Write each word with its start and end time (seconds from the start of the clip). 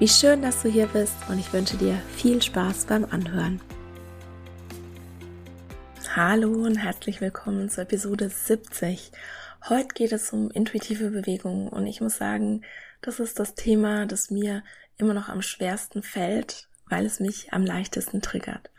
Wie 0.00 0.06
schön, 0.06 0.42
dass 0.42 0.62
du 0.62 0.68
hier 0.68 0.86
bist 0.86 1.16
und 1.28 1.40
ich 1.40 1.52
wünsche 1.52 1.76
dir 1.76 2.00
viel 2.14 2.40
Spaß 2.40 2.84
beim 2.84 3.04
Anhören. 3.04 3.60
Hallo 6.14 6.52
und 6.52 6.76
herzlich 6.76 7.20
willkommen 7.20 7.68
zur 7.68 7.82
Episode 7.82 8.28
70. 8.28 9.10
Heute 9.68 9.88
geht 9.88 10.12
es 10.12 10.32
um 10.32 10.52
intuitive 10.52 11.10
Bewegung 11.10 11.66
und 11.66 11.88
ich 11.88 12.00
muss 12.00 12.16
sagen, 12.16 12.62
das 13.00 13.18
ist 13.18 13.40
das 13.40 13.56
Thema, 13.56 14.06
das 14.06 14.30
mir 14.30 14.62
immer 14.98 15.14
noch 15.14 15.28
am 15.28 15.42
schwersten 15.42 16.04
fällt, 16.04 16.68
weil 16.86 17.04
es 17.04 17.18
mich 17.18 17.52
am 17.52 17.64
leichtesten 17.64 18.22
triggert. 18.22 18.70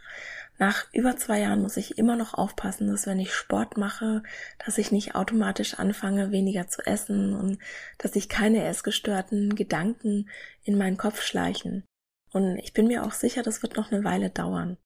Nach 0.60 0.88
über 0.92 1.16
zwei 1.16 1.40
Jahren 1.40 1.62
muss 1.62 1.78
ich 1.78 1.98
immer 1.98 2.18
noch 2.18 2.34
aufpassen, 2.34 2.88
dass 2.88 3.08
wenn 3.08 3.18
ich 3.18 3.34
Sport 3.34 3.78
mache, 3.78 4.24
dass 4.64 4.78
ich 4.78 4.92
nicht 4.92 5.16
automatisch 5.16 5.76
anfange, 5.76 6.32
weniger 6.32 6.68
zu 6.68 6.86
essen 6.86 7.34
und 7.34 7.60
dass 7.98 8.12
sich 8.12 8.28
keine 8.28 8.66
essgestörten 8.66 9.56
Gedanken 9.56 10.30
in 10.64 10.78
meinen 10.78 10.98
Kopf 10.98 11.22
schleichen. 11.22 11.86
Und 12.34 12.58
ich 12.58 12.74
bin 12.74 12.88
mir 12.88 13.06
auch 13.06 13.14
sicher, 13.14 13.42
das 13.42 13.64
wird 13.64 13.78
noch 13.78 13.90
eine 13.90 14.04
Weile 14.04 14.32
dauern. 14.32 14.78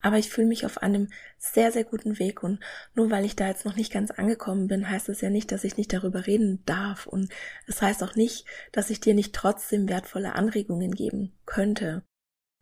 Aber 0.00 0.18
ich 0.18 0.28
fühle 0.28 0.48
mich 0.48 0.66
auf 0.66 0.78
einem 0.78 1.08
sehr, 1.38 1.70
sehr 1.70 1.84
guten 1.84 2.18
Weg 2.18 2.42
und 2.42 2.58
nur 2.96 3.12
weil 3.12 3.24
ich 3.24 3.36
da 3.36 3.46
jetzt 3.46 3.64
noch 3.64 3.76
nicht 3.76 3.92
ganz 3.92 4.10
angekommen 4.10 4.66
bin, 4.66 4.90
heißt 4.90 5.08
es 5.08 5.20
ja 5.20 5.30
nicht, 5.30 5.52
dass 5.52 5.62
ich 5.62 5.76
nicht 5.76 5.92
darüber 5.92 6.26
reden 6.26 6.64
darf 6.66 7.06
und 7.06 7.32
es 7.68 7.80
heißt 7.80 8.02
auch 8.02 8.16
nicht, 8.16 8.44
dass 8.72 8.90
ich 8.90 8.98
dir 8.98 9.14
nicht 9.14 9.32
trotzdem 9.32 9.88
wertvolle 9.88 10.34
Anregungen 10.34 10.90
geben 10.90 11.32
könnte 11.46 12.02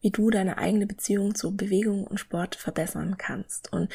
wie 0.00 0.10
du 0.10 0.30
deine 0.30 0.58
eigene 0.58 0.86
Beziehung 0.86 1.34
zu 1.34 1.56
Bewegung 1.56 2.06
und 2.06 2.18
Sport 2.18 2.54
verbessern 2.54 3.16
kannst. 3.18 3.72
Und 3.72 3.92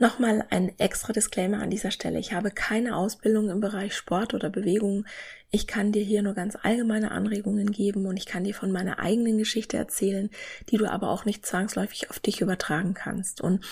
Nochmal 0.00 0.46
ein 0.48 0.72
extra 0.78 1.12
Disclaimer 1.12 1.60
an 1.60 1.68
dieser 1.68 1.90
Stelle. 1.90 2.18
Ich 2.18 2.32
habe 2.32 2.50
keine 2.50 2.96
Ausbildung 2.96 3.50
im 3.50 3.60
Bereich 3.60 3.94
Sport 3.94 4.32
oder 4.32 4.48
Bewegung. 4.48 5.04
Ich 5.50 5.66
kann 5.66 5.92
dir 5.92 6.02
hier 6.02 6.22
nur 6.22 6.32
ganz 6.32 6.56
allgemeine 6.56 7.10
Anregungen 7.10 7.70
geben 7.70 8.06
und 8.06 8.16
ich 8.16 8.24
kann 8.24 8.44
dir 8.44 8.54
von 8.54 8.72
meiner 8.72 8.98
eigenen 8.98 9.36
Geschichte 9.36 9.76
erzählen, 9.76 10.30
die 10.70 10.78
du 10.78 10.90
aber 10.90 11.10
auch 11.10 11.26
nicht 11.26 11.44
zwangsläufig 11.44 12.08
auf 12.08 12.18
dich 12.18 12.40
übertragen 12.40 12.94
kannst. 12.94 13.42
Und 13.42 13.62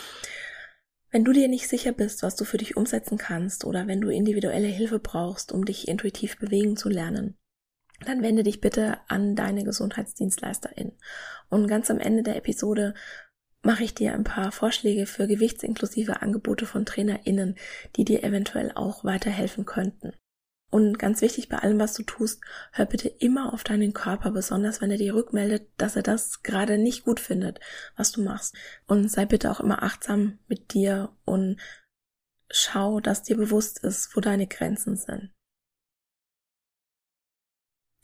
wenn 1.10 1.24
du 1.24 1.32
dir 1.32 1.48
nicht 1.48 1.66
sicher 1.66 1.92
bist, 1.92 2.22
was 2.22 2.36
du 2.36 2.44
für 2.44 2.58
dich 2.58 2.76
umsetzen 2.76 3.16
kannst 3.16 3.64
oder 3.64 3.86
wenn 3.86 4.02
du 4.02 4.10
individuelle 4.10 4.68
Hilfe 4.68 4.98
brauchst, 4.98 5.50
um 5.50 5.64
dich 5.64 5.88
intuitiv 5.88 6.36
bewegen 6.36 6.76
zu 6.76 6.90
lernen, 6.90 7.37
dann 8.04 8.22
wende 8.22 8.42
dich 8.42 8.60
bitte 8.60 8.98
an 9.08 9.34
deine 9.34 9.64
Gesundheitsdienstleisterin. 9.64 10.92
Und 11.48 11.66
ganz 11.66 11.90
am 11.90 11.98
Ende 11.98 12.22
der 12.22 12.36
Episode 12.36 12.94
mache 13.62 13.84
ich 13.84 13.94
dir 13.94 14.14
ein 14.14 14.24
paar 14.24 14.52
Vorschläge 14.52 15.06
für 15.06 15.26
gewichtsinklusive 15.26 16.22
Angebote 16.22 16.66
von 16.66 16.86
TrainerInnen, 16.86 17.56
die 17.96 18.04
dir 18.04 18.22
eventuell 18.22 18.72
auch 18.74 19.04
weiterhelfen 19.04 19.64
könnten. 19.64 20.12
Und 20.70 20.98
ganz 20.98 21.22
wichtig 21.22 21.48
bei 21.48 21.58
allem, 21.58 21.78
was 21.78 21.94
du 21.94 22.02
tust, 22.02 22.42
hör 22.72 22.84
bitte 22.84 23.08
immer 23.08 23.54
auf 23.54 23.64
deinen 23.64 23.94
Körper, 23.94 24.30
besonders 24.30 24.82
wenn 24.82 24.90
er 24.90 24.98
dir 24.98 25.14
rückmeldet, 25.14 25.66
dass 25.78 25.96
er 25.96 26.02
das 26.02 26.42
gerade 26.42 26.76
nicht 26.76 27.04
gut 27.04 27.20
findet, 27.20 27.58
was 27.96 28.12
du 28.12 28.22
machst. 28.22 28.54
Und 28.86 29.10
sei 29.10 29.24
bitte 29.24 29.50
auch 29.50 29.60
immer 29.60 29.82
achtsam 29.82 30.38
mit 30.46 30.74
dir 30.74 31.16
und 31.24 31.58
schau, 32.50 33.00
dass 33.00 33.22
dir 33.22 33.36
bewusst 33.36 33.82
ist, 33.82 34.14
wo 34.14 34.20
deine 34.20 34.46
Grenzen 34.46 34.96
sind. 34.96 35.30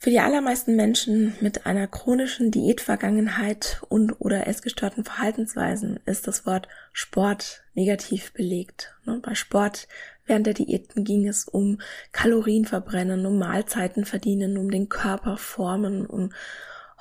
Für 0.05 0.11
die 0.11 0.19
allermeisten 0.19 0.75
Menschen 0.75 1.33
mit 1.41 1.65
einer 1.65 1.87
chronischen 1.87 2.51
Diätvergangenheit 2.51 3.81
und 3.89 4.21
oder 4.21 4.45
essgestörten 4.45 5.03
Verhaltensweisen 5.03 5.99
ist 6.05 6.27
das 6.27 6.45
Wort 6.45 6.67
Sport 6.93 7.63
negativ 7.73 8.31
belegt. 8.31 8.93
Ne, 9.05 9.19
bei 9.23 9.33
Sport 9.33 9.87
während 10.27 10.45
der 10.45 10.53
Diäten 10.53 11.05
ging 11.05 11.27
es 11.27 11.47
um 11.47 11.81
Kalorien 12.11 12.65
verbrennen, 12.65 13.25
um 13.25 13.39
Mahlzeiten 13.39 14.05
verdienen, 14.05 14.59
um 14.59 14.69
den 14.69 14.89
Körper 14.89 15.37
formen, 15.37 16.05
um 16.05 16.31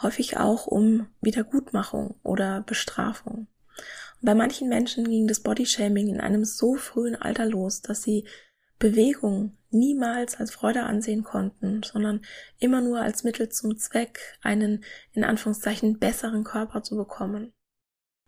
häufig 0.00 0.38
auch 0.38 0.66
um 0.66 1.06
Wiedergutmachung 1.20 2.14
oder 2.22 2.62
Bestrafung. 2.62 3.48
Und 4.22 4.22
bei 4.22 4.34
manchen 4.34 4.70
Menschen 4.70 5.04
ging 5.04 5.28
das 5.28 5.40
Bodyshaming 5.40 6.08
in 6.08 6.22
einem 6.22 6.46
so 6.46 6.76
frühen 6.76 7.20
Alter 7.20 7.44
los, 7.44 7.82
dass 7.82 8.02
sie 8.02 8.24
Bewegung 8.78 9.56
niemals 9.70 10.36
als 10.36 10.52
Freude 10.52 10.84
ansehen 10.84 11.24
konnten, 11.24 11.82
sondern 11.82 12.22
immer 12.58 12.80
nur 12.80 13.00
als 13.00 13.24
Mittel 13.24 13.48
zum 13.48 13.76
Zweck, 13.76 14.38
einen 14.42 14.84
in 15.12 15.24
Anführungszeichen 15.24 15.98
besseren 15.98 16.44
Körper 16.44 16.82
zu 16.82 16.96
bekommen. 16.96 17.52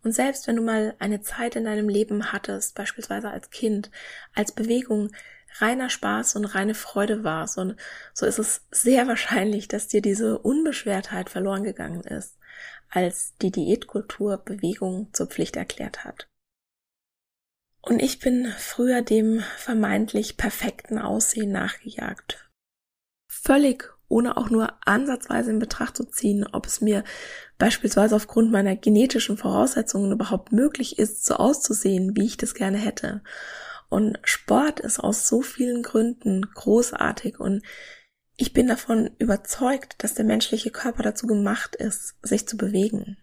Und 0.03 0.13
selbst 0.13 0.47
wenn 0.47 0.55
du 0.55 0.61
mal 0.61 0.95
eine 0.99 1.21
Zeit 1.21 1.55
in 1.55 1.65
deinem 1.65 1.89
Leben 1.89 2.31
hattest, 2.31 2.75
beispielsweise 2.75 3.29
als 3.29 3.49
Kind, 3.49 3.91
als 4.33 4.51
Bewegung 4.51 5.11
reiner 5.59 5.89
Spaß 5.89 6.35
und 6.35 6.45
reine 6.45 6.75
Freude 6.75 7.23
war, 7.23 7.47
so, 7.47 7.73
so 8.13 8.25
ist 8.25 8.39
es 8.39 8.65
sehr 8.71 9.07
wahrscheinlich, 9.07 9.67
dass 9.67 9.87
dir 9.87 10.01
diese 10.01 10.39
Unbeschwertheit 10.39 11.29
verloren 11.29 11.63
gegangen 11.63 12.01
ist, 12.01 12.37
als 12.89 13.35
die 13.41 13.51
Diätkultur 13.51 14.37
Bewegung 14.37 15.09
zur 15.13 15.27
Pflicht 15.27 15.55
erklärt 15.55 16.05
hat. 16.05 16.27
Und 17.87 18.01
ich 18.01 18.19
bin 18.19 18.51
früher 18.57 19.01
dem 19.01 19.41
vermeintlich 19.57 20.35
perfekten 20.35 20.99
Aussehen 20.99 21.53
nachgejagt. 21.53 22.49
Völlig 23.29 23.93
ohne 24.09 24.35
auch 24.35 24.49
nur 24.49 24.73
ansatzweise 24.85 25.51
in 25.51 25.59
Betracht 25.59 25.95
zu 25.95 26.03
ziehen, 26.03 26.45
ob 26.51 26.65
es 26.65 26.81
mir 26.81 27.03
beispielsweise 27.57 28.15
aufgrund 28.15 28.51
meiner 28.51 28.75
genetischen 28.75 29.37
Voraussetzungen 29.37 30.11
überhaupt 30.11 30.51
möglich 30.51 30.99
ist, 30.99 31.25
so 31.25 31.35
auszusehen, 31.35 32.15
wie 32.15 32.25
ich 32.25 32.37
das 32.37 32.53
gerne 32.53 32.77
hätte. 32.77 33.21
Und 33.89 34.19
Sport 34.23 34.81
ist 34.81 34.99
aus 34.99 35.27
so 35.27 35.41
vielen 35.41 35.81
Gründen 35.81 36.41
großartig 36.41 37.39
und 37.39 37.63
ich 38.35 38.53
bin 38.53 38.67
davon 38.67 39.11
überzeugt, 39.17 39.95
dass 40.03 40.13
der 40.13 40.25
menschliche 40.25 40.71
Körper 40.71 41.03
dazu 41.03 41.25
gemacht 41.25 41.75
ist, 41.75 42.15
sich 42.21 42.47
zu 42.47 42.57
bewegen. 42.57 43.17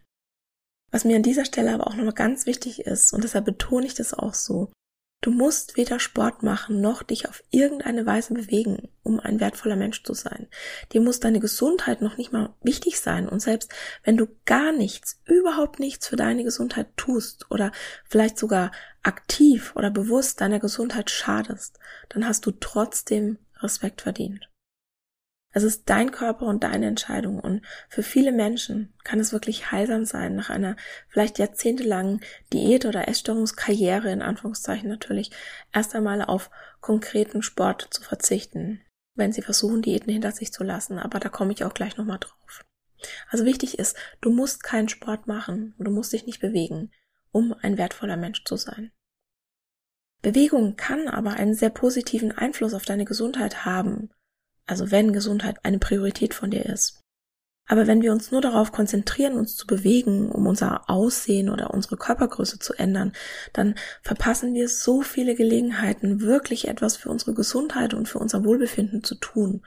Was 0.94 1.04
mir 1.04 1.16
an 1.16 1.24
dieser 1.24 1.44
Stelle 1.44 1.74
aber 1.74 1.88
auch 1.88 1.96
nochmal 1.96 2.14
ganz 2.14 2.46
wichtig 2.46 2.82
ist, 2.82 3.12
und 3.12 3.24
deshalb 3.24 3.46
betone 3.46 3.84
ich 3.84 3.94
das 3.94 4.14
auch 4.14 4.32
so, 4.32 4.70
du 5.22 5.32
musst 5.32 5.76
weder 5.76 5.98
Sport 5.98 6.44
machen 6.44 6.80
noch 6.80 7.02
dich 7.02 7.28
auf 7.28 7.42
irgendeine 7.50 8.06
Weise 8.06 8.32
bewegen, 8.32 8.88
um 9.02 9.18
ein 9.18 9.40
wertvoller 9.40 9.74
Mensch 9.74 10.04
zu 10.04 10.14
sein. 10.14 10.46
Dir 10.92 11.00
muss 11.00 11.18
deine 11.18 11.40
Gesundheit 11.40 12.00
noch 12.00 12.16
nicht 12.16 12.32
mal 12.32 12.54
wichtig 12.62 13.00
sein. 13.00 13.28
Und 13.28 13.40
selbst 13.40 13.72
wenn 14.04 14.16
du 14.16 14.28
gar 14.44 14.70
nichts, 14.70 15.20
überhaupt 15.24 15.80
nichts 15.80 16.06
für 16.06 16.14
deine 16.14 16.44
Gesundheit 16.44 16.86
tust 16.96 17.50
oder 17.50 17.72
vielleicht 18.04 18.38
sogar 18.38 18.70
aktiv 19.02 19.72
oder 19.74 19.90
bewusst 19.90 20.42
deiner 20.42 20.60
Gesundheit 20.60 21.10
schadest, 21.10 21.76
dann 22.10 22.24
hast 22.24 22.46
du 22.46 22.52
trotzdem 22.52 23.38
Respekt 23.58 24.02
verdient. 24.02 24.48
Es 25.56 25.62
ist 25.62 25.88
dein 25.88 26.10
Körper 26.10 26.46
und 26.46 26.64
deine 26.64 26.86
Entscheidung. 26.86 27.38
Und 27.38 27.62
für 27.88 28.02
viele 28.02 28.32
Menschen 28.32 28.92
kann 29.04 29.20
es 29.20 29.32
wirklich 29.32 29.70
heilsam 29.70 30.04
sein, 30.04 30.34
nach 30.34 30.50
einer 30.50 30.76
vielleicht 31.08 31.38
jahrzehntelangen 31.38 32.20
Diät- 32.52 32.86
oder 32.86 33.06
Essstörungskarriere, 33.06 34.10
in 34.10 34.20
Anführungszeichen 34.20 34.88
natürlich, 34.88 35.30
erst 35.72 35.94
einmal 35.94 36.22
auf 36.22 36.50
konkreten 36.80 37.40
Sport 37.40 37.86
zu 37.90 38.02
verzichten, 38.02 38.80
wenn 39.14 39.32
sie 39.32 39.42
versuchen, 39.42 39.80
Diäten 39.80 40.12
hinter 40.12 40.32
sich 40.32 40.52
zu 40.52 40.64
lassen. 40.64 40.98
Aber 40.98 41.20
da 41.20 41.28
komme 41.28 41.52
ich 41.52 41.64
auch 41.64 41.72
gleich 41.72 41.96
nochmal 41.96 42.18
drauf. 42.18 42.64
Also 43.30 43.44
wichtig 43.44 43.78
ist, 43.78 43.96
du 44.20 44.32
musst 44.32 44.64
keinen 44.64 44.88
Sport 44.88 45.28
machen 45.28 45.74
du 45.78 45.90
musst 45.92 46.12
dich 46.12 46.26
nicht 46.26 46.40
bewegen, 46.40 46.90
um 47.30 47.54
ein 47.62 47.78
wertvoller 47.78 48.16
Mensch 48.16 48.42
zu 48.44 48.56
sein. 48.56 48.90
Bewegung 50.20 50.74
kann 50.74 51.06
aber 51.06 51.34
einen 51.34 51.54
sehr 51.54 51.70
positiven 51.70 52.32
Einfluss 52.32 52.74
auf 52.74 52.86
deine 52.86 53.04
Gesundheit 53.04 53.64
haben, 53.64 54.10
also 54.66 54.90
wenn 54.90 55.12
Gesundheit 55.12 55.56
eine 55.62 55.78
Priorität 55.78 56.34
von 56.34 56.50
dir 56.50 56.66
ist. 56.66 57.00
Aber 57.66 57.86
wenn 57.86 58.02
wir 58.02 58.12
uns 58.12 58.30
nur 58.30 58.42
darauf 58.42 58.72
konzentrieren, 58.72 59.34
uns 59.34 59.56
zu 59.56 59.66
bewegen, 59.66 60.30
um 60.30 60.46
unser 60.46 60.90
Aussehen 60.90 61.48
oder 61.48 61.72
unsere 61.72 61.96
Körpergröße 61.96 62.58
zu 62.58 62.74
ändern, 62.74 63.12
dann 63.54 63.74
verpassen 64.02 64.52
wir 64.52 64.68
so 64.68 65.00
viele 65.00 65.34
Gelegenheiten, 65.34 66.20
wirklich 66.20 66.68
etwas 66.68 66.96
für 66.96 67.08
unsere 67.08 67.32
Gesundheit 67.32 67.94
und 67.94 68.06
für 68.06 68.18
unser 68.18 68.44
Wohlbefinden 68.44 69.02
zu 69.02 69.14
tun. 69.14 69.62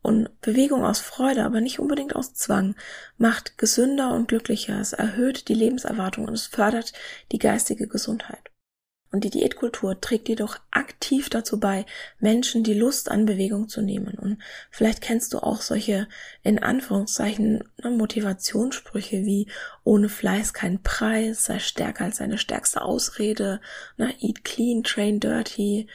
Und 0.00 0.40
Bewegung 0.42 0.84
aus 0.84 1.00
Freude, 1.00 1.44
aber 1.44 1.60
nicht 1.60 1.80
unbedingt 1.80 2.14
aus 2.14 2.34
Zwang, 2.34 2.76
macht 3.16 3.58
gesünder 3.58 4.14
und 4.14 4.28
glücklicher, 4.28 4.78
es 4.78 4.92
erhöht 4.92 5.48
die 5.48 5.54
Lebenserwartung 5.54 6.28
und 6.28 6.34
es 6.34 6.46
fördert 6.46 6.92
die 7.32 7.38
geistige 7.38 7.88
Gesundheit. 7.88 8.53
Und 9.14 9.22
die 9.22 9.30
Diätkultur 9.30 10.00
trägt 10.00 10.28
jedoch 10.28 10.58
aktiv 10.72 11.30
dazu 11.30 11.60
bei, 11.60 11.86
Menschen 12.18 12.64
die 12.64 12.74
Lust 12.74 13.12
an 13.12 13.26
Bewegung 13.26 13.68
zu 13.68 13.80
nehmen. 13.80 14.18
Und 14.18 14.42
vielleicht 14.72 15.02
kennst 15.02 15.32
du 15.32 15.38
auch 15.38 15.60
solche, 15.60 16.08
in 16.42 16.60
Anführungszeichen, 16.60 17.62
ne, 17.80 17.90
Motivationssprüche 17.90 19.24
wie 19.24 19.46
ohne 19.84 20.08
Fleiß 20.08 20.52
kein 20.52 20.82
Preis, 20.82 21.44
sei 21.44 21.60
stärker 21.60 22.06
als 22.06 22.16
deine 22.16 22.38
stärkste 22.38 22.82
Ausrede, 22.82 23.60
na, 23.96 24.06
ne, 24.06 24.14
eat 24.20 24.42
clean, 24.42 24.82
train 24.82 25.20
dirty, 25.20 25.86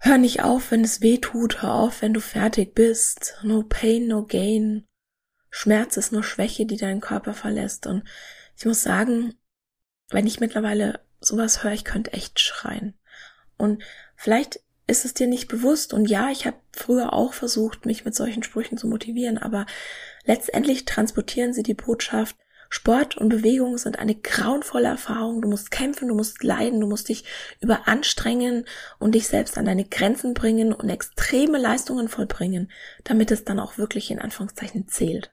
hör 0.00 0.18
nicht 0.18 0.42
auf, 0.42 0.72
wenn 0.72 0.84
es 0.84 1.00
weh 1.00 1.16
tut, 1.16 1.62
hör 1.62 1.72
auf, 1.76 2.02
wenn 2.02 2.12
du 2.12 2.20
fertig 2.20 2.74
bist, 2.74 3.38
no 3.42 3.64
pain, 3.66 4.06
no 4.06 4.26
gain. 4.26 4.86
Schmerz 5.48 5.96
ist 5.96 6.12
nur 6.12 6.24
Schwäche, 6.24 6.66
die 6.66 6.76
deinen 6.76 7.00
Körper 7.00 7.32
verlässt. 7.32 7.86
Und 7.86 8.04
ich 8.58 8.66
muss 8.66 8.82
sagen, 8.82 9.32
wenn 10.10 10.26
ich 10.26 10.40
mittlerweile 10.40 11.00
sowas 11.20 11.62
höre, 11.62 11.72
ich 11.72 11.84
könnte 11.84 12.12
echt 12.12 12.40
schreien. 12.40 12.94
Und 13.56 13.82
vielleicht 14.16 14.60
ist 14.86 15.04
es 15.04 15.14
dir 15.14 15.26
nicht 15.26 15.48
bewusst. 15.48 15.92
Und 15.92 16.06
ja, 16.06 16.30
ich 16.30 16.46
habe 16.46 16.56
früher 16.72 17.12
auch 17.12 17.32
versucht, 17.32 17.86
mich 17.86 18.04
mit 18.04 18.14
solchen 18.14 18.42
Sprüchen 18.42 18.76
zu 18.76 18.88
motivieren, 18.88 19.38
aber 19.38 19.66
letztendlich 20.24 20.84
transportieren 20.84 21.52
sie 21.52 21.62
die 21.62 21.74
Botschaft, 21.74 22.36
Sport 22.72 23.16
und 23.16 23.30
Bewegung 23.30 23.78
sind 23.78 23.98
eine 23.98 24.14
grauenvolle 24.14 24.86
Erfahrung. 24.86 25.42
Du 25.42 25.48
musst 25.48 25.72
kämpfen, 25.72 26.06
du 26.06 26.14
musst 26.14 26.44
leiden, 26.44 26.80
du 26.80 26.86
musst 26.86 27.08
dich 27.08 27.24
überanstrengen 27.60 28.64
und 29.00 29.16
dich 29.16 29.26
selbst 29.26 29.58
an 29.58 29.64
deine 29.64 29.84
Grenzen 29.84 30.34
bringen 30.34 30.72
und 30.72 30.88
extreme 30.88 31.58
Leistungen 31.58 32.08
vollbringen, 32.08 32.70
damit 33.02 33.32
es 33.32 33.44
dann 33.44 33.58
auch 33.58 33.76
wirklich 33.76 34.12
in 34.12 34.20
Anführungszeichen 34.20 34.86
zählt. 34.86 35.32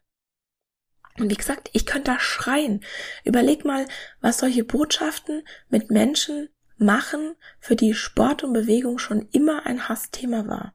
Und 1.19 1.31
wie 1.31 1.36
gesagt, 1.36 1.69
ich 1.74 1.86
könnte 1.86 2.12
da 2.12 2.19
schreien. 2.19 2.84
Überleg 3.24 3.66
mal, 3.66 3.88
was 4.22 4.38
solche 4.38 4.64
Botschaften 4.64 5.44
mit 5.69 5.90
Menschen 5.90 6.50
machen, 6.78 7.36
für 7.60 7.75
die 7.75 7.94
Sport 7.94 8.44
und 8.44 8.54
Bewegung 8.54 9.00
schon 9.00 9.28
immer 9.31 9.66
ein 9.66 9.90
Hassthema 9.90 10.48
war. 10.48 10.74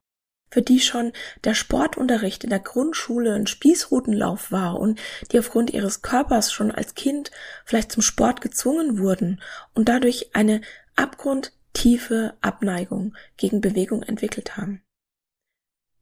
Für 0.50 0.62
die 0.62 0.80
schon 0.80 1.12
der 1.44 1.54
Sportunterricht 1.54 2.44
in 2.44 2.50
der 2.50 2.58
Grundschule 2.58 3.34
ein 3.34 3.46
Spießrutenlauf 3.46 4.52
war 4.52 4.78
und 4.78 5.00
die 5.30 5.38
aufgrund 5.38 5.70
ihres 5.70 6.02
Körpers 6.02 6.52
schon 6.52 6.70
als 6.70 6.94
Kind 6.94 7.30
vielleicht 7.64 7.92
zum 7.92 8.02
Sport 8.02 8.42
gezwungen 8.42 8.98
wurden 8.98 9.40
und 9.74 9.88
dadurch 9.88 10.34
eine 10.34 10.60
abgrundtiefe 10.94 12.34
Abneigung 12.42 13.16
gegen 13.38 13.62
Bewegung 13.62 14.02
entwickelt 14.02 14.58
haben. 14.58 14.82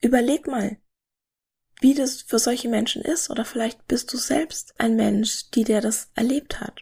Überleg 0.00 0.48
mal, 0.48 0.78
wie 1.80 1.94
das 1.94 2.22
für 2.22 2.38
solche 2.38 2.68
Menschen 2.68 3.02
ist, 3.02 3.30
oder 3.30 3.44
vielleicht 3.44 3.86
bist 3.88 4.12
du 4.12 4.16
selbst 4.16 4.74
ein 4.78 4.96
Mensch, 4.96 5.50
die 5.50 5.64
der 5.64 5.80
das 5.80 6.10
erlebt 6.14 6.60
hat. 6.60 6.80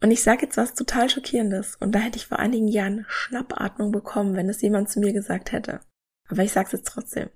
Und 0.00 0.10
ich 0.10 0.22
sage 0.22 0.42
jetzt 0.42 0.56
was 0.56 0.74
total 0.74 1.08
Schockierendes, 1.08 1.76
und 1.76 1.92
da 1.92 1.98
hätte 1.98 2.18
ich 2.18 2.26
vor 2.26 2.38
einigen 2.38 2.68
Jahren 2.68 3.06
Schnappatmung 3.08 3.90
bekommen, 3.90 4.36
wenn 4.36 4.48
es 4.48 4.62
jemand 4.62 4.90
zu 4.90 5.00
mir 5.00 5.12
gesagt 5.12 5.52
hätte. 5.52 5.80
Aber 6.28 6.42
ich 6.42 6.52
sag's 6.52 6.72
jetzt 6.72 6.86
trotzdem, 6.86 7.30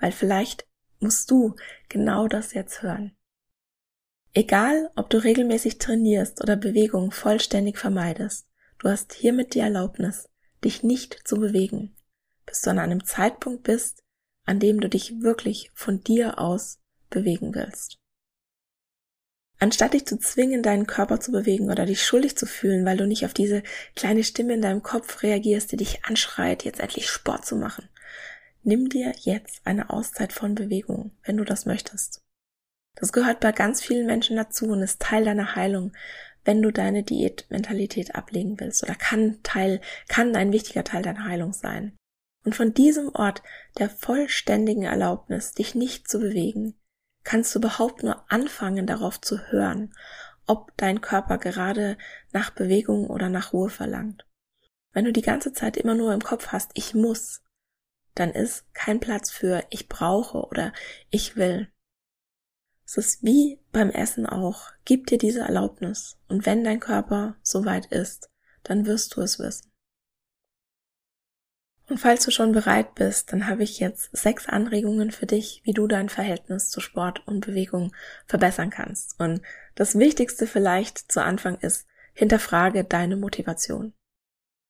weil 0.00 0.12
vielleicht 0.12 0.66
musst 1.00 1.30
du 1.30 1.54
genau 1.88 2.28
das 2.28 2.54
jetzt 2.54 2.82
hören. 2.82 3.16
Egal, 4.34 4.90
ob 4.94 5.10
du 5.10 5.18
regelmäßig 5.18 5.78
trainierst 5.78 6.42
oder 6.42 6.56
Bewegung 6.56 7.10
vollständig 7.10 7.78
vermeidest, 7.78 8.46
du 8.78 8.88
hast 8.88 9.12
hiermit 9.14 9.54
die 9.54 9.60
Erlaubnis, 9.60 10.28
dich 10.64 10.82
nicht 10.82 11.26
zu 11.26 11.36
bewegen, 11.36 11.96
bis 12.46 12.60
du 12.60 12.70
an 12.70 12.78
einem 12.78 13.04
Zeitpunkt 13.04 13.62
bist, 13.62 14.04
an 14.48 14.60
dem 14.60 14.80
du 14.80 14.88
dich 14.88 15.20
wirklich 15.20 15.70
von 15.74 16.02
dir 16.02 16.38
aus 16.38 16.78
bewegen 17.10 17.54
willst. 17.54 17.98
Anstatt 19.60 19.92
dich 19.92 20.06
zu 20.06 20.18
zwingen, 20.18 20.62
deinen 20.62 20.86
Körper 20.86 21.20
zu 21.20 21.32
bewegen 21.32 21.70
oder 21.70 21.84
dich 21.84 22.02
schuldig 22.02 22.36
zu 22.36 22.46
fühlen, 22.46 22.86
weil 22.86 22.96
du 22.96 23.06
nicht 23.06 23.26
auf 23.26 23.34
diese 23.34 23.62
kleine 23.94 24.24
Stimme 24.24 24.54
in 24.54 24.62
deinem 24.62 24.82
Kopf 24.82 25.22
reagierst, 25.22 25.72
die 25.72 25.76
dich 25.76 26.04
anschreit, 26.04 26.64
jetzt 26.64 26.80
endlich 26.80 27.10
Sport 27.10 27.44
zu 27.44 27.56
machen, 27.56 27.88
nimm 28.62 28.88
dir 28.88 29.12
jetzt 29.18 29.60
eine 29.64 29.90
Auszeit 29.90 30.32
von 30.32 30.54
Bewegung, 30.54 31.10
wenn 31.24 31.36
du 31.36 31.44
das 31.44 31.66
möchtest. 31.66 32.22
Das 32.94 33.12
gehört 33.12 33.40
bei 33.40 33.52
ganz 33.52 33.82
vielen 33.82 34.06
Menschen 34.06 34.36
dazu 34.36 34.66
und 34.66 34.80
ist 34.80 35.00
Teil 35.00 35.24
deiner 35.24 35.56
Heilung, 35.56 35.92
wenn 36.44 36.62
du 36.62 36.70
deine 36.70 37.02
Diätmentalität 37.02 38.14
ablegen 38.14 38.58
willst 38.58 38.82
oder 38.82 38.94
kann 38.94 39.42
Teil, 39.42 39.82
kann 40.08 40.34
ein 40.36 40.52
wichtiger 40.52 40.84
Teil 40.84 41.02
deiner 41.02 41.24
Heilung 41.24 41.52
sein. 41.52 41.97
Und 42.48 42.54
von 42.54 42.72
diesem 42.72 43.14
Ort 43.14 43.42
der 43.76 43.90
vollständigen 43.90 44.84
Erlaubnis, 44.84 45.52
dich 45.52 45.74
nicht 45.74 46.08
zu 46.08 46.18
bewegen, 46.18 46.80
kannst 47.22 47.54
du 47.54 47.58
überhaupt 47.58 48.02
nur 48.02 48.24
anfangen 48.32 48.86
darauf 48.86 49.20
zu 49.20 49.38
hören, 49.50 49.94
ob 50.46 50.74
dein 50.78 51.02
Körper 51.02 51.36
gerade 51.36 51.98
nach 52.32 52.48
Bewegung 52.48 53.08
oder 53.08 53.28
nach 53.28 53.52
Ruhe 53.52 53.68
verlangt. 53.68 54.24
Wenn 54.94 55.04
du 55.04 55.12
die 55.12 55.20
ganze 55.20 55.52
Zeit 55.52 55.76
immer 55.76 55.94
nur 55.94 56.14
im 56.14 56.22
Kopf 56.22 56.46
hast, 56.46 56.70
ich 56.72 56.94
muss, 56.94 57.42
dann 58.14 58.30
ist 58.30 58.72
kein 58.72 58.98
Platz 58.98 59.30
für 59.30 59.62
ich 59.68 59.90
brauche 59.90 60.38
oder 60.38 60.72
ich 61.10 61.36
will. 61.36 61.70
Es 62.86 62.96
ist 62.96 63.22
wie 63.22 63.60
beim 63.72 63.90
Essen 63.90 64.24
auch. 64.24 64.70
Gib 64.86 65.06
dir 65.08 65.18
diese 65.18 65.40
Erlaubnis. 65.40 66.16
Und 66.28 66.46
wenn 66.46 66.64
dein 66.64 66.80
Körper 66.80 67.36
soweit 67.42 67.92
ist, 67.92 68.30
dann 68.62 68.86
wirst 68.86 69.16
du 69.16 69.20
es 69.20 69.38
wissen. 69.38 69.68
Und 71.88 71.98
falls 71.98 72.24
du 72.24 72.30
schon 72.30 72.52
bereit 72.52 72.94
bist, 72.94 73.32
dann 73.32 73.46
habe 73.46 73.62
ich 73.62 73.80
jetzt 73.80 74.14
sechs 74.14 74.46
Anregungen 74.46 75.10
für 75.10 75.24
dich, 75.24 75.62
wie 75.64 75.72
du 75.72 75.86
dein 75.86 76.10
Verhältnis 76.10 76.68
zu 76.68 76.80
Sport 76.80 77.26
und 77.26 77.46
Bewegung 77.46 77.94
verbessern 78.26 78.68
kannst. 78.68 79.18
Und 79.18 79.40
das 79.74 79.98
Wichtigste 79.98 80.46
vielleicht 80.46 81.10
zu 81.10 81.22
Anfang 81.22 81.56
ist, 81.60 81.86
hinterfrage 82.12 82.84
deine 82.84 83.16
Motivation. 83.16 83.94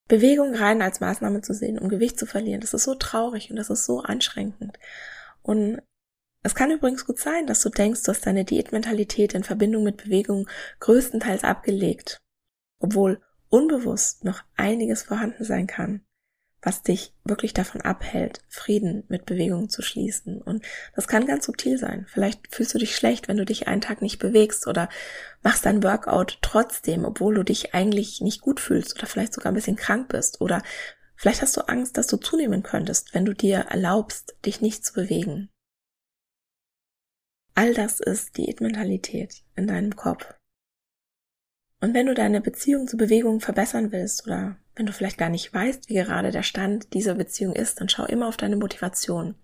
Bewegung 0.06 0.54
rein 0.54 0.80
als 0.80 1.00
Maßnahme 1.00 1.42
zu 1.42 1.54
sehen, 1.54 1.78
um 1.78 1.88
Gewicht 1.88 2.18
zu 2.18 2.24
verlieren, 2.24 2.60
das 2.60 2.72
ist 2.72 2.84
so 2.84 2.94
traurig 2.94 3.50
und 3.50 3.56
das 3.56 3.68
ist 3.68 3.84
so 3.84 4.00
anstrengend. 4.00 4.78
Und 5.42 5.82
es 6.44 6.54
kann 6.54 6.70
übrigens 6.70 7.04
gut 7.04 7.18
sein, 7.18 7.48
dass 7.48 7.60
du 7.60 7.68
denkst, 7.68 8.04
du 8.04 8.12
hast 8.12 8.26
deine 8.26 8.44
Diätmentalität 8.44 9.34
in 9.34 9.42
Verbindung 9.42 9.82
mit 9.82 9.96
Bewegung 9.96 10.48
größtenteils 10.78 11.42
abgelegt, 11.42 12.18
obwohl 12.78 13.20
unbewusst 13.48 14.24
noch 14.24 14.44
einiges 14.56 15.02
vorhanden 15.02 15.44
sein 15.44 15.66
kann 15.66 16.04
was 16.62 16.82
dich 16.82 17.12
wirklich 17.24 17.54
davon 17.54 17.80
abhält, 17.82 18.42
Frieden 18.48 19.04
mit 19.08 19.26
Bewegung 19.26 19.68
zu 19.68 19.80
schließen. 19.82 20.42
Und 20.42 20.64
das 20.94 21.06
kann 21.06 21.26
ganz 21.26 21.46
subtil 21.46 21.78
sein. 21.78 22.06
Vielleicht 22.08 22.52
fühlst 22.52 22.74
du 22.74 22.78
dich 22.78 22.96
schlecht, 22.96 23.28
wenn 23.28 23.36
du 23.36 23.44
dich 23.44 23.68
einen 23.68 23.80
Tag 23.80 24.02
nicht 24.02 24.18
bewegst 24.18 24.66
oder 24.66 24.88
machst 25.42 25.66
dein 25.66 25.82
Workout 25.82 26.38
trotzdem, 26.42 27.04
obwohl 27.04 27.34
du 27.34 27.44
dich 27.44 27.74
eigentlich 27.74 28.20
nicht 28.20 28.40
gut 28.40 28.58
fühlst 28.58 28.96
oder 28.96 29.06
vielleicht 29.06 29.34
sogar 29.34 29.52
ein 29.52 29.54
bisschen 29.54 29.76
krank 29.76 30.08
bist. 30.08 30.40
Oder 30.40 30.62
vielleicht 31.14 31.42
hast 31.42 31.56
du 31.56 31.68
Angst, 31.68 31.96
dass 31.96 32.08
du 32.08 32.16
zunehmen 32.16 32.64
könntest, 32.64 33.14
wenn 33.14 33.24
du 33.24 33.34
dir 33.34 33.58
erlaubst, 33.58 34.36
dich 34.44 34.60
nicht 34.60 34.84
zu 34.84 34.94
bewegen. 34.94 35.50
All 37.54 37.74
das 37.74 38.00
ist 38.00 38.36
Diätmentalität 38.36 39.42
in 39.54 39.66
deinem 39.66 39.94
Kopf. 39.94 40.34
Und 41.80 41.94
wenn 41.94 42.06
du 42.06 42.14
deine 42.14 42.40
Beziehung 42.40 42.88
zur 42.88 42.98
Bewegung 42.98 43.40
verbessern 43.40 43.92
willst 43.92 44.26
oder 44.26 44.58
wenn 44.78 44.86
du 44.86 44.92
vielleicht 44.92 45.18
gar 45.18 45.28
nicht 45.28 45.52
weißt, 45.52 45.88
wie 45.88 45.94
gerade 45.94 46.30
der 46.30 46.44
Stand 46.44 46.94
dieser 46.94 47.16
Beziehung 47.16 47.54
ist, 47.54 47.80
dann 47.80 47.88
schau 47.88 48.04
immer 48.04 48.28
auf 48.28 48.36
deine 48.36 48.56
Motivation. 48.56 49.34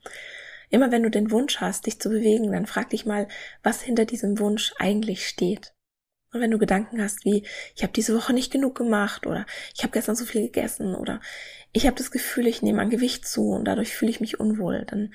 Immer 0.71 0.93
wenn 0.93 1.03
du 1.03 1.11
den 1.11 1.31
Wunsch 1.31 1.61
hast, 1.61 1.87
dich 1.87 2.01
zu 2.01 2.09
bewegen, 2.09 2.53
dann 2.53 2.67
frag 2.67 2.91
dich 2.91 3.05
mal, 3.05 3.29
was 3.63 3.83
hinter 3.83 4.05
diesem 4.05 4.39
Wunsch 4.39 4.73
eigentlich 4.79 5.27
steht. 5.27 5.75
Und 6.33 6.41
wenn 6.41 6.51
du 6.51 6.59
Gedanken 6.59 7.03
hast 7.03 7.25
wie, 7.25 7.47
ich 7.77 7.83
habe 7.83 7.93
diese 7.93 8.17
Woche 8.17 8.33
nicht 8.33 8.53
genug 8.53 8.77
gemacht 8.77 9.27
oder 9.27 9.45
ich 9.75 9.83
habe 9.83 9.93
gestern 9.93 10.17
so 10.17 10.25
viel 10.25 10.43
gegessen 10.43 10.95
oder 10.95 11.21
ich 11.73 11.87
habe 11.87 11.97
das 11.97 12.11
Gefühl, 12.11 12.47
ich 12.47 12.63
nehme 12.63 12.81
an 12.81 12.91
Gewicht 12.91 13.27
zu 13.27 13.51
und 13.51 13.65
dadurch 13.65 13.95
fühle 13.95 14.11
ich 14.11 14.21
mich 14.21 14.41
unwohl, 14.41 14.85
dann 14.87 15.15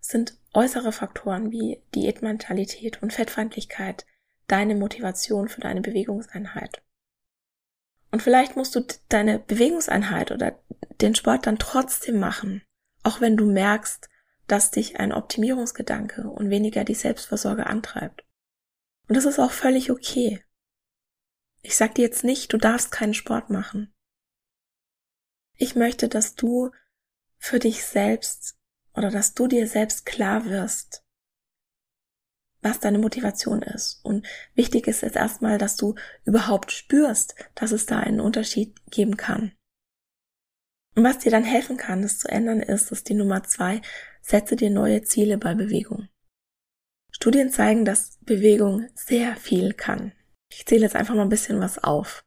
sind 0.00 0.34
äußere 0.54 0.92
Faktoren 0.92 1.50
wie 1.50 1.82
Diätmentalität 1.94 3.02
und 3.02 3.12
Fettfeindlichkeit 3.12 4.06
deine 4.46 4.76
Motivation 4.76 5.48
für 5.48 5.60
deine 5.60 5.80
Bewegungseinheit. 5.80 6.82
Und 8.16 8.22
vielleicht 8.22 8.56
musst 8.56 8.74
du 8.74 8.80
deine 9.10 9.38
Bewegungseinheit 9.40 10.32
oder 10.32 10.58
den 11.02 11.14
Sport 11.14 11.46
dann 11.46 11.58
trotzdem 11.58 12.18
machen, 12.18 12.62
auch 13.02 13.20
wenn 13.20 13.36
du 13.36 13.44
merkst, 13.44 14.08
dass 14.46 14.70
dich 14.70 14.98
ein 14.98 15.12
Optimierungsgedanke 15.12 16.26
und 16.26 16.48
weniger 16.48 16.84
die 16.84 16.94
Selbstversorge 16.94 17.66
antreibt. 17.66 18.24
Und 19.06 19.18
das 19.18 19.26
ist 19.26 19.38
auch 19.38 19.50
völlig 19.50 19.90
okay. 19.90 20.42
Ich 21.60 21.76
sag 21.76 21.94
dir 21.96 22.06
jetzt 22.06 22.24
nicht, 22.24 22.54
du 22.54 22.56
darfst 22.56 22.90
keinen 22.90 23.12
Sport 23.12 23.50
machen. 23.50 23.92
Ich 25.58 25.76
möchte, 25.76 26.08
dass 26.08 26.34
du 26.34 26.70
für 27.36 27.58
dich 27.58 27.84
selbst 27.84 28.56
oder 28.94 29.10
dass 29.10 29.34
du 29.34 29.46
dir 29.46 29.68
selbst 29.68 30.06
klar 30.06 30.46
wirst, 30.46 31.04
was 32.66 32.80
deine 32.80 32.98
Motivation 32.98 33.62
ist. 33.62 34.00
Und 34.04 34.26
wichtig 34.54 34.86
ist 34.88 35.02
jetzt 35.02 35.16
erstmal, 35.16 35.58
dass 35.58 35.76
du 35.76 35.94
überhaupt 36.24 36.72
spürst, 36.72 37.34
dass 37.54 37.72
es 37.72 37.86
da 37.86 38.00
einen 38.00 38.20
Unterschied 38.20 38.74
geben 38.90 39.16
kann. 39.16 39.52
Und 40.96 41.04
was 41.04 41.18
dir 41.18 41.30
dann 41.30 41.44
helfen 41.44 41.76
kann, 41.76 42.02
das 42.02 42.18
zu 42.18 42.28
ändern, 42.28 42.60
ist, 42.60 42.90
dass 42.90 43.04
die 43.04 43.14
Nummer 43.14 43.42
zwei, 43.44 43.82
setze 44.22 44.56
dir 44.56 44.70
neue 44.70 45.02
Ziele 45.02 45.38
bei 45.38 45.54
Bewegung. 45.54 46.08
Studien 47.12 47.50
zeigen, 47.50 47.84
dass 47.84 48.18
Bewegung 48.22 48.88
sehr 48.94 49.36
viel 49.36 49.72
kann. 49.72 50.12
Ich 50.50 50.66
zähle 50.66 50.82
jetzt 50.82 50.96
einfach 50.96 51.14
mal 51.14 51.22
ein 51.22 51.28
bisschen 51.28 51.60
was 51.60 51.82
auf. 51.82 52.25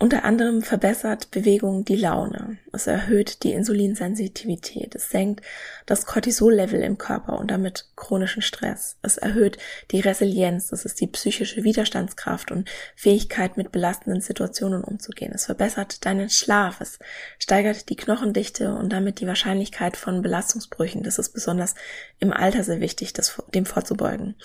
Unter 0.00 0.22
anderem 0.24 0.62
verbessert 0.62 1.32
Bewegung 1.32 1.84
die 1.84 1.96
Laune. 1.96 2.58
Es 2.72 2.86
erhöht 2.86 3.42
die 3.42 3.50
Insulinsensitivität. 3.52 4.94
Es 4.94 5.10
senkt 5.10 5.44
das 5.86 6.06
Cortisol-Level 6.06 6.80
im 6.82 6.98
Körper 6.98 7.36
und 7.40 7.50
damit 7.50 7.86
chronischen 7.96 8.40
Stress. 8.40 8.96
Es 9.02 9.16
erhöht 9.16 9.58
die 9.90 9.98
Resilienz. 9.98 10.68
Das 10.68 10.84
ist 10.84 11.00
die 11.00 11.08
psychische 11.08 11.64
Widerstandskraft 11.64 12.52
und 12.52 12.70
Fähigkeit, 12.94 13.56
mit 13.56 13.72
belastenden 13.72 14.20
Situationen 14.20 14.84
umzugehen. 14.84 15.32
Es 15.34 15.46
verbessert 15.46 16.06
deinen 16.06 16.30
Schlaf. 16.30 16.80
Es 16.80 17.00
steigert 17.40 17.88
die 17.88 17.96
Knochendichte 17.96 18.72
und 18.72 18.92
damit 18.92 19.18
die 19.18 19.26
Wahrscheinlichkeit 19.26 19.96
von 19.96 20.22
Belastungsbrüchen. 20.22 21.02
Das 21.02 21.18
ist 21.18 21.30
besonders 21.30 21.74
im 22.20 22.32
Alter 22.32 22.62
sehr 22.62 22.78
wichtig, 22.78 23.14
das, 23.14 23.42
dem 23.52 23.66
vorzubeugen. 23.66 24.36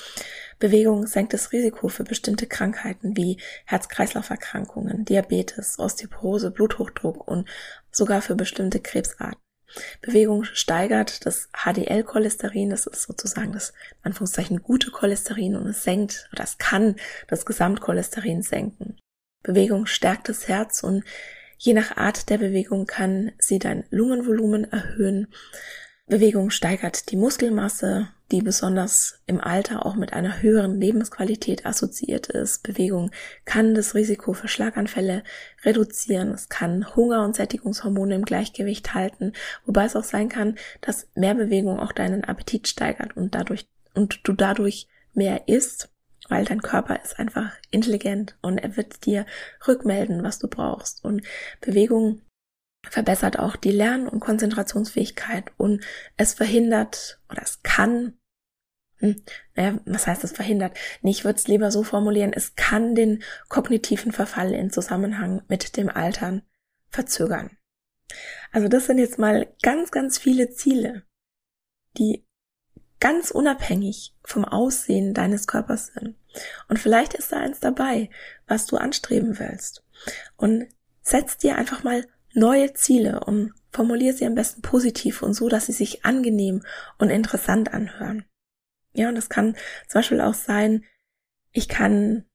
Bewegung 0.57 1.07
senkt 1.07 1.33
das 1.33 1.51
Risiko 1.51 1.89
für 1.89 2.05
bestimmte 2.05 2.47
Krankheiten 2.47 3.17
wie 3.17 3.37
Herz-Kreislauf-Erkrankungen, 3.65 5.03
Diabetes, 5.03 5.42
Osteoporose, 5.79 6.51
Bluthochdruck 6.51 7.27
und 7.27 7.47
sogar 7.91 8.21
für 8.21 8.35
bestimmte 8.35 8.79
Krebsarten. 8.79 9.39
Bewegung 10.01 10.43
steigert 10.43 11.25
das 11.25 11.49
HDL-Cholesterin, 11.53 12.69
das 12.69 12.85
ist 12.85 13.03
sozusagen 13.03 13.53
das 13.53 13.73
Anführungszeichen 14.03 14.61
gute 14.61 14.91
Cholesterin 14.91 15.55
und 15.55 15.67
es 15.67 15.83
senkt 15.83 16.29
oder 16.31 16.43
es 16.43 16.57
kann 16.57 16.95
das 17.27 17.45
Gesamtcholesterin 17.45 18.41
senken. 18.41 18.97
Bewegung 19.41 19.85
stärkt 19.85 20.29
das 20.29 20.47
Herz 20.47 20.83
und 20.83 21.03
je 21.57 21.73
nach 21.73 21.97
Art 21.97 22.29
der 22.29 22.37
Bewegung 22.37 22.85
kann 22.85 23.31
sie 23.37 23.59
dein 23.59 23.85
Lungenvolumen 23.89 24.71
erhöhen. 24.71 25.27
Bewegung 26.05 26.49
steigert 26.49 27.11
die 27.11 27.15
Muskelmasse, 27.15 28.09
die 28.29 28.41
besonders 28.41 29.21
im 29.25 29.39
Alter 29.39 29.85
auch 29.85 29.95
mit 29.95 30.11
einer 30.11 30.41
höheren 30.41 30.81
Lebensqualität 30.81 31.65
assoziiert 31.65 32.27
ist. 32.27 32.63
Bewegung 32.63 33.11
kann 33.45 33.73
das 33.73 33.95
Risiko 33.95 34.33
für 34.33 34.47
Schlaganfälle 34.47 35.23
reduzieren. 35.63 36.31
Es 36.31 36.49
kann 36.49 36.95
Hunger- 36.95 37.23
und 37.23 37.35
Sättigungshormone 37.35 38.15
im 38.15 38.25
Gleichgewicht 38.25 38.93
halten, 38.93 39.31
wobei 39.65 39.85
es 39.85 39.95
auch 39.95 40.03
sein 40.03 40.29
kann, 40.29 40.57
dass 40.81 41.07
mehr 41.15 41.35
Bewegung 41.35 41.79
auch 41.79 41.93
deinen 41.93 42.23
Appetit 42.25 42.67
steigert 42.67 43.15
und 43.15 43.33
dadurch, 43.33 43.67
und 43.93 44.19
du 44.23 44.33
dadurch 44.33 44.87
mehr 45.13 45.47
isst, 45.47 45.89
weil 46.27 46.43
dein 46.43 46.61
Körper 46.61 47.01
ist 47.01 47.19
einfach 47.19 47.51
intelligent 47.71 48.35
und 48.41 48.57
er 48.57 48.75
wird 48.75 49.05
dir 49.05 49.25
rückmelden, 49.67 50.23
was 50.23 50.39
du 50.39 50.47
brauchst. 50.47 51.05
Und 51.05 51.21
Bewegung 51.61 52.21
verbessert 52.89 53.39
auch 53.39 53.55
die 53.55 53.71
Lern- 53.71 54.07
und 54.07 54.19
Konzentrationsfähigkeit 54.19 55.51
und 55.57 55.83
es 56.17 56.33
verhindert 56.33 57.19
oder 57.29 57.41
es 57.41 57.63
kann 57.63 58.17
hm, 59.03 59.21
naja, 59.55 59.79
was 59.85 60.07
heißt 60.07 60.23
das 60.23 60.31
verhindert? 60.31 60.77
Nee, 61.01 61.11
ich 61.11 61.25
würde 61.25 61.37
es 61.37 61.49
lieber 61.49 61.71
so 61.71 61.83
formulieren, 61.83 62.31
es 62.31 62.55
kann 62.55 62.95
den 62.95 63.21
kognitiven 63.49 64.13
Verfall 64.13 64.53
in 64.53 64.71
Zusammenhang 64.71 65.41
mit 65.49 65.75
dem 65.75 65.89
Altern 65.89 66.43
verzögern. 66.89 67.57
Also 68.53 68.69
das 68.69 68.85
sind 68.85 68.99
jetzt 68.99 69.19
mal 69.19 69.53
ganz, 69.61 69.91
ganz 69.91 70.17
viele 70.17 70.51
Ziele, 70.51 71.03
die 71.97 72.25
ganz 73.01 73.29
unabhängig 73.29 74.15
vom 74.23 74.45
Aussehen 74.45 75.13
deines 75.13 75.47
Körpers 75.47 75.87
sind. 75.87 76.15
Und 76.69 76.79
vielleicht 76.79 77.13
ist 77.13 77.33
da 77.33 77.39
eins 77.39 77.59
dabei, 77.59 78.09
was 78.47 78.67
du 78.67 78.77
anstreben 78.77 79.37
willst. 79.37 79.83
Und 80.37 80.67
setz 81.01 81.37
dir 81.37 81.57
einfach 81.57 81.83
mal 81.83 82.07
neue 82.33 82.73
Ziele 82.73 83.21
und 83.21 83.53
formulier 83.71 84.13
sie 84.13 84.25
am 84.25 84.35
besten 84.35 84.61
positiv 84.61 85.21
und 85.21 85.33
so, 85.33 85.49
dass 85.49 85.67
sie 85.67 85.71
sich 85.71 86.05
angenehm 86.05 86.63
und 86.97 87.09
interessant 87.09 87.73
anhören. 87.73 88.25
Ja, 88.93 89.09
und 89.09 89.15
das 89.15 89.29
kann 89.29 89.55
zum 89.87 89.99
Beispiel 89.99 90.21
auch 90.21 90.35
sein, 90.35 90.83
ich 91.51 91.67
kann, 91.67 92.25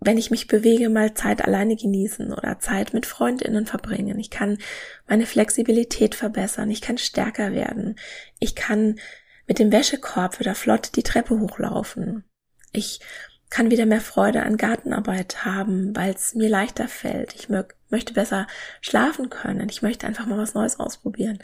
wenn 0.00 0.18
ich 0.18 0.30
mich 0.30 0.46
bewege, 0.46 0.88
mal 0.88 1.14
Zeit 1.14 1.42
alleine 1.42 1.76
genießen 1.76 2.32
oder 2.32 2.58
Zeit 2.58 2.92
mit 2.94 3.06
Freundinnen 3.06 3.66
verbringen. 3.66 4.18
Ich 4.18 4.30
kann 4.30 4.58
meine 5.06 5.26
Flexibilität 5.26 6.14
verbessern. 6.14 6.70
Ich 6.70 6.80
kann 6.80 6.98
stärker 6.98 7.52
werden. 7.52 7.96
Ich 8.38 8.54
kann 8.54 8.98
mit 9.46 9.58
dem 9.58 9.72
Wäschekorb 9.72 10.40
wieder 10.40 10.54
flott 10.54 10.96
die 10.96 11.02
Treppe 11.02 11.38
hochlaufen. 11.38 12.24
Ich 12.72 13.00
kann 13.50 13.70
wieder 13.70 13.86
mehr 13.86 14.00
Freude 14.00 14.42
an 14.42 14.56
Gartenarbeit 14.56 15.44
haben, 15.44 15.94
weil 15.94 16.12
es 16.14 16.34
mir 16.34 16.48
leichter 16.48 16.88
fällt. 16.88 17.34
Ich 17.34 17.48
mö 17.48 17.64
möchte 17.90 18.12
besser 18.12 18.48
schlafen 18.80 19.30
können. 19.30 19.68
Ich 19.68 19.82
möchte 19.82 20.06
einfach 20.06 20.26
mal 20.26 20.38
was 20.38 20.54
Neues 20.54 20.80
ausprobieren. 20.80 21.38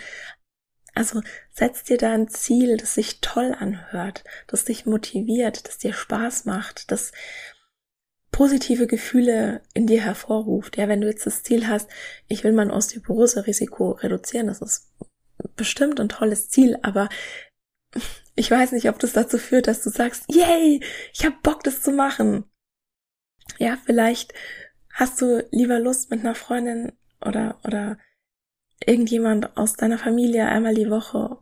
Also 0.95 1.23
setz 1.53 1.85
dir 1.85 1.97
da 1.97 2.13
ein 2.13 2.29
Ziel, 2.29 2.77
das 2.77 2.95
sich 2.95 3.21
toll 3.21 3.55
anhört, 3.57 4.25
das 4.49 4.65
dich 4.65 4.87
motiviert, 4.87 5.69
das 5.69 5.79
dir 5.79 5.93
Spaß 5.93 6.47
macht, 6.47 6.91
das 6.91 7.13
positive 8.33 8.87
Gefühle 8.87 9.63
in 9.75 9.87
dir 9.87 10.03
hervorruft. 10.03 10.77
Ja, 10.77 10.89
wenn 10.89 11.01
du 11.01 11.09
jetzt 11.09 11.27
das 11.27 11.43
Ziel 11.43 11.69
hast, 11.69 11.89
ich 12.27 12.43
will 12.43 12.53
mein 12.53 12.71
Osteoporose-Risiko 12.71 13.93
reduzieren, 13.93 14.49
das 14.49 14.61
ist 14.61 14.91
bestimmt 15.57 16.01
ein 16.01 16.09
tolles 16.09 16.49
Ziel, 16.49 16.79
aber 16.83 17.09
ich 18.41 18.51
weiß 18.51 18.73
nicht, 18.73 18.89
ob 18.89 18.99
das 18.99 19.13
dazu 19.13 19.37
führt, 19.37 19.67
dass 19.67 19.83
du 19.83 19.91
sagst, 19.91 20.25
yay, 20.29 20.83
ich 21.13 21.27
hab 21.27 21.43
Bock, 21.43 21.63
das 21.63 21.83
zu 21.83 21.93
machen. 21.93 22.45
Ja, 23.59 23.77
vielleicht 23.85 24.33
hast 24.95 25.21
du 25.21 25.47
lieber 25.51 25.79
Lust 25.79 26.11
mit 26.11 26.21
einer 26.21 26.35
Freundin 26.35 26.93
oder, 27.21 27.59
oder 27.65 27.99
irgendjemand 28.85 29.59
aus 29.59 29.75
deiner 29.75 29.99
Familie 29.99 30.47
einmal 30.47 30.75
die 30.75 30.89
Woche 30.89 31.37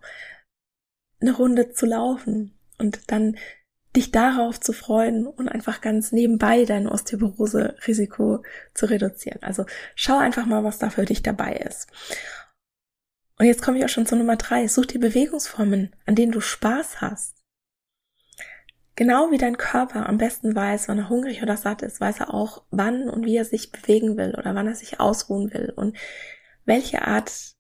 eine 1.21 1.37
Runde 1.37 1.71
zu 1.71 1.87
laufen 1.87 2.59
und 2.79 3.13
dann 3.13 3.37
dich 3.95 4.11
darauf 4.11 4.59
zu 4.59 4.73
freuen 4.73 5.29
und 5.29 5.49
einfach 5.49 5.81
ganz 5.81 6.11
nebenbei 6.11 6.65
dein 6.65 6.89
Osteoporose-Risiko 6.89 8.43
zu 8.75 8.87
reduzieren. 8.87 9.41
Also 9.45 9.67
schau 9.95 10.19
einfach 10.19 10.47
mal, 10.47 10.65
was 10.65 10.79
da 10.79 10.91
für 10.91 11.05
dich 11.05 11.23
dabei 11.23 11.53
ist. 11.55 11.87
Und 13.39 13.47
jetzt 13.47 13.63
komme 13.63 13.79
ich 13.79 13.85
auch 13.85 13.89
schon 13.89 14.07
zu 14.07 14.17
Nummer 14.17 14.37
drei. 14.37 14.67
Such 14.67 14.87
dir 14.87 15.01
Bewegungsformen, 15.01 15.95
an 16.07 16.15
denen 16.15 16.33
du 16.33 16.41
Spaß 16.41 17.01
hast. 17.01 17.37
Genau 18.97 19.31
wie 19.31 19.39
dein 19.39 19.57
Körper 19.57 20.09
am 20.09 20.19
besten 20.19 20.57
weiß, 20.57 20.89
wann 20.89 20.99
er 20.99 21.09
hungrig 21.09 21.41
oder 21.41 21.57
satt 21.57 21.83
ist, 21.83 22.01
weiß 22.01 22.19
er 22.19 22.35
auch, 22.35 22.65
wann 22.71 23.09
und 23.09 23.25
wie 23.25 23.37
er 23.37 23.45
sich 23.45 23.71
bewegen 23.71 24.17
will 24.17 24.35
oder 24.37 24.57
wann 24.57 24.67
er 24.67 24.75
sich 24.75 24.99
ausruhen 24.99 25.55
will. 25.55 25.73
Und 25.77 25.97
welche 26.65 27.03
Art 27.07 27.55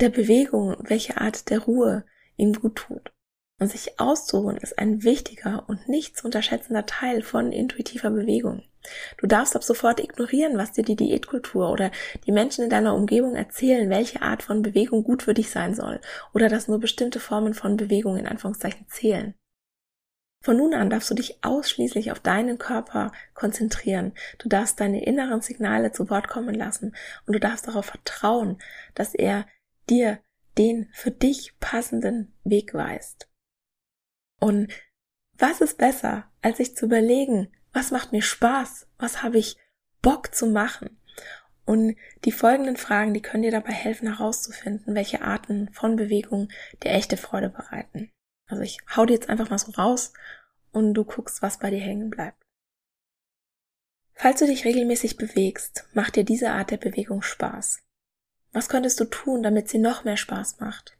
der 0.00 0.08
Bewegung, 0.08 0.76
welche 0.80 1.20
Art 1.20 1.50
der 1.50 1.60
Ruhe 1.60 2.04
ihm 2.36 2.52
gut 2.52 2.76
tut. 2.76 3.12
Und 3.60 3.70
sich 3.70 4.00
auszuruhen 4.00 4.56
ist 4.56 4.78
ein 4.78 5.04
wichtiger 5.04 5.68
und 5.68 5.88
nicht 5.88 6.16
zu 6.16 6.26
unterschätzender 6.26 6.84
Teil 6.84 7.22
von 7.22 7.52
intuitiver 7.52 8.10
Bewegung. 8.10 8.64
Du 9.18 9.26
darfst 9.26 9.56
ab 9.56 9.64
sofort 9.64 10.00
ignorieren, 10.00 10.58
was 10.58 10.72
dir 10.72 10.84
die 10.84 10.96
Diätkultur 10.96 11.70
oder 11.70 11.90
die 12.26 12.32
Menschen 12.32 12.64
in 12.64 12.70
deiner 12.70 12.94
Umgebung 12.94 13.34
erzählen, 13.34 13.90
welche 13.90 14.22
Art 14.22 14.42
von 14.42 14.62
Bewegung 14.62 15.04
gut 15.04 15.22
für 15.22 15.34
dich 15.34 15.50
sein 15.50 15.74
soll 15.74 16.00
oder 16.34 16.48
dass 16.48 16.68
nur 16.68 16.78
bestimmte 16.78 17.20
Formen 17.20 17.54
von 17.54 17.76
Bewegung 17.76 18.16
in 18.16 18.26
Anführungszeichen 18.26 18.86
zählen. 18.88 19.34
Von 20.42 20.58
nun 20.58 20.74
an 20.74 20.90
darfst 20.90 21.10
du 21.10 21.14
dich 21.14 21.42
ausschließlich 21.42 22.12
auf 22.12 22.20
deinen 22.20 22.58
Körper 22.58 23.10
konzentrieren. 23.34 24.12
Du 24.38 24.48
darfst 24.48 24.78
deine 24.78 25.04
inneren 25.04 25.40
Signale 25.40 25.90
zu 25.90 26.08
Wort 26.08 26.28
kommen 26.28 26.54
lassen 26.54 26.94
und 27.26 27.32
du 27.32 27.40
darfst 27.40 27.66
darauf 27.66 27.86
vertrauen, 27.86 28.58
dass 28.94 29.14
er 29.14 29.46
dir 29.90 30.20
den 30.56 30.88
für 30.92 31.10
dich 31.10 31.58
passenden 31.58 32.32
Weg 32.44 32.74
weist. 32.74 33.28
Und 34.40 34.72
was 35.38 35.60
ist 35.60 35.78
besser, 35.78 36.30
als 36.42 36.58
sich 36.58 36.76
zu 36.76 36.86
überlegen, 36.86 37.48
was 37.76 37.90
macht 37.90 38.10
mir 38.10 38.22
Spaß, 38.22 38.86
was 38.96 39.22
habe 39.22 39.36
ich 39.36 39.58
Bock 40.00 40.34
zu 40.34 40.46
machen? 40.46 40.98
Und 41.66 41.96
die 42.24 42.32
folgenden 42.32 42.78
Fragen, 42.78 43.12
die 43.12 43.20
können 43.20 43.42
dir 43.42 43.50
dabei 43.50 43.72
helfen 43.72 44.08
herauszufinden, 44.08 44.94
welche 44.94 45.20
Arten 45.20 45.68
von 45.72 45.96
Bewegung 45.96 46.48
dir 46.82 46.92
echte 46.92 47.18
Freude 47.18 47.50
bereiten. 47.50 48.10
Also 48.46 48.62
ich 48.62 48.78
hau 48.96 49.04
dir 49.04 49.12
jetzt 49.12 49.28
einfach 49.28 49.50
mal 49.50 49.58
so 49.58 49.72
raus 49.72 50.14
und 50.72 50.94
du 50.94 51.04
guckst, 51.04 51.42
was 51.42 51.58
bei 51.58 51.68
dir 51.68 51.80
hängen 51.80 52.08
bleibt. 52.08 52.42
Falls 54.14 54.38
du 54.38 54.46
dich 54.46 54.64
regelmäßig 54.64 55.18
bewegst, 55.18 55.86
macht 55.92 56.16
dir 56.16 56.24
diese 56.24 56.52
Art 56.52 56.70
der 56.70 56.78
Bewegung 56.78 57.20
Spaß. 57.20 57.82
Was 58.52 58.70
könntest 58.70 58.98
du 59.00 59.04
tun, 59.04 59.42
damit 59.42 59.68
sie 59.68 59.78
noch 59.78 60.04
mehr 60.04 60.16
Spaß 60.16 60.60
macht? 60.60 60.96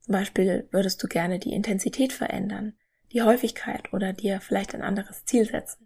Zum 0.00 0.12
Beispiel 0.12 0.66
würdest 0.70 1.02
du 1.02 1.08
gerne 1.08 1.38
die 1.38 1.52
Intensität 1.52 2.14
verändern, 2.14 2.78
die 3.12 3.20
Häufigkeit 3.20 3.92
oder 3.92 4.14
dir 4.14 4.40
vielleicht 4.40 4.74
ein 4.74 4.82
anderes 4.82 5.26
Ziel 5.26 5.44
setzen. 5.44 5.85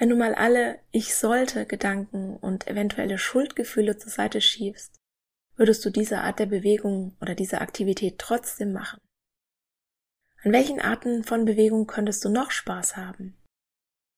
Wenn 0.00 0.08
du 0.08 0.16
mal 0.16 0.34
alle 0.34 0.78
Ich 0.92 1.14
sollte 1.14 1.66
Gedanken 1.66 2.34
und 2.38 2.66
eventuelle 2.66 3.18
Schuldgefühle 3.18 3.98
zur 3.98 4.10
Seite 4.10 4.40
schiebst, 4.40 4.96
würdest 5.56 5.84
du 5.84 5.90
diese 5.90 6.22
Art 6.22 6.38
der 6.38 6.46
Bewegung 6.46 7.18
oder 7.20 7.34
diese 7.34 7.60
Aktivität 7.60 8.18
trotzdem 8.18 8.72
machen. 8.72 8.98
An 10.42 10.52
welchen 10.52 10.80
Arten 10.80 11.22
von 11.22 11.44
Bewegung 11.44 11.86
könntest 11.86 12.24
du 12.24 12.30
noch 12.30 12.50
Spaß 12.50 12.96
haben? 12.96 13.36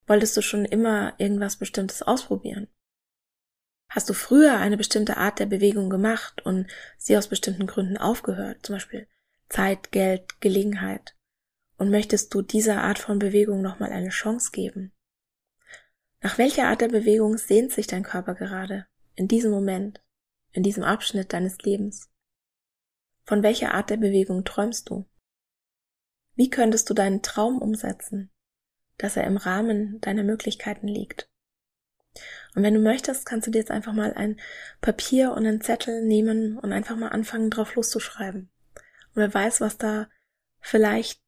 Wolltest 0.07 0.37
du 0.37 0.41
schon 0.41 0.65
immer 0.65 1.15
irgendwas 1.19 1.57
Bestimmtes 1.57 2.01
ausprobieren? 2.01 2.69
Hast 3.91 4.09
du 4.09 4.15
früher 4.15 4.59
eine 4.59 4.77
bestimmte 4.77 5.17
Art 5.17 5.41
der 5.41 5.47
Bewegung 5.47 5.91
gemacht 5.91 6.47
und 6.47 6.71
sie 6.97 7.17
aus 7.17 7.27
bestimmten 7.27 7.67
Gründen 7.67 7.97
aufgehört, 7.97 8.65
zum 8.65 8.77
Beispiel 8.77 9.09
Zeit, 9.49 9.91
Geld, 9.91 10.41
Gelegenheit? 10.41 11.17
Und 11.77 11.91
möchtest 11.91 12.33
du 12.33 12.41
dieser 12.41 12.83
Art 12.83 13.01
von 13.01 13.19
Bewegung 13.19 13.63
nochmal 13.63 13.91
eine 13.91 14.11
Chance 14.11 14.53
geben? 14.53 14.93
Nach 16.25 16.39
welcher 16.39 16.69
Art 16.69 16.81
der 16.81 16.89
Bewegung 16.89 17.37
sehnt 17.37 17.73
sich 17.73 17.89
dein 17.89 18.05
Körper 18.05 18.37
gerade, 18.37 18.87
in 19.17 19.27
diesem 19.27 19.51
Moment, 19.51 20.01
in 20.53 20.63
diesem 20.63 20.85
Abschnitt 20.85 21.33
deines 21.33 21.59
Lebens? 21.59 22.11
Von 23.25 23.43
welcher 23.43 23.75
Art 23.75 23.91
der 23.91 23.97
Bewegung 23.97 24.45
träumst 24.45 24.89
du? 24.89 25.05
Wie 26.37 26.49
könntest 26.49 26.89
du 26.89 26.95
deinen 26.95 27.23
Traum 27.23 27.61
umsetzen, 27.61 28.31
dass 28.99 29.17
er 29.17 29.25
im 29.25 29.37
Rahmen 29.37 30.01
deiner 30.01 30.23
Möglichkeiten 30.23 30.87
liegt? 30.87 31.29
Und 32.55 32.63
wenn 32.63 32.75
du 32.75 32.81
möchtest, 32.81 33.27
kannst 33.27 33.49
du 33.49 33.51
dir 33.51 33.59
jetzt 33.59 33.73
einfach 33.73 33.93
mal 33.93 34.15
ein 34.15 34.39
Papier 34.81 35.33
und 35.33 35.45
einen 35.45 35.61
Zettel 35.61 36.05
nehmen 36.05 36.57
und 36.57 36.73
einfach 36.73 36.95
mal 36.95 37.09
anfangen, 37.09 37.51
drauf 37.51 37.75
loszuschreiben. 37.75 38.49
Und 38.75 39.17
wer 39.17 39.35
weiß, 39.35 39.61
was 39.61 39.77
da 39.77 40.09
vielleicht 40.61 41.21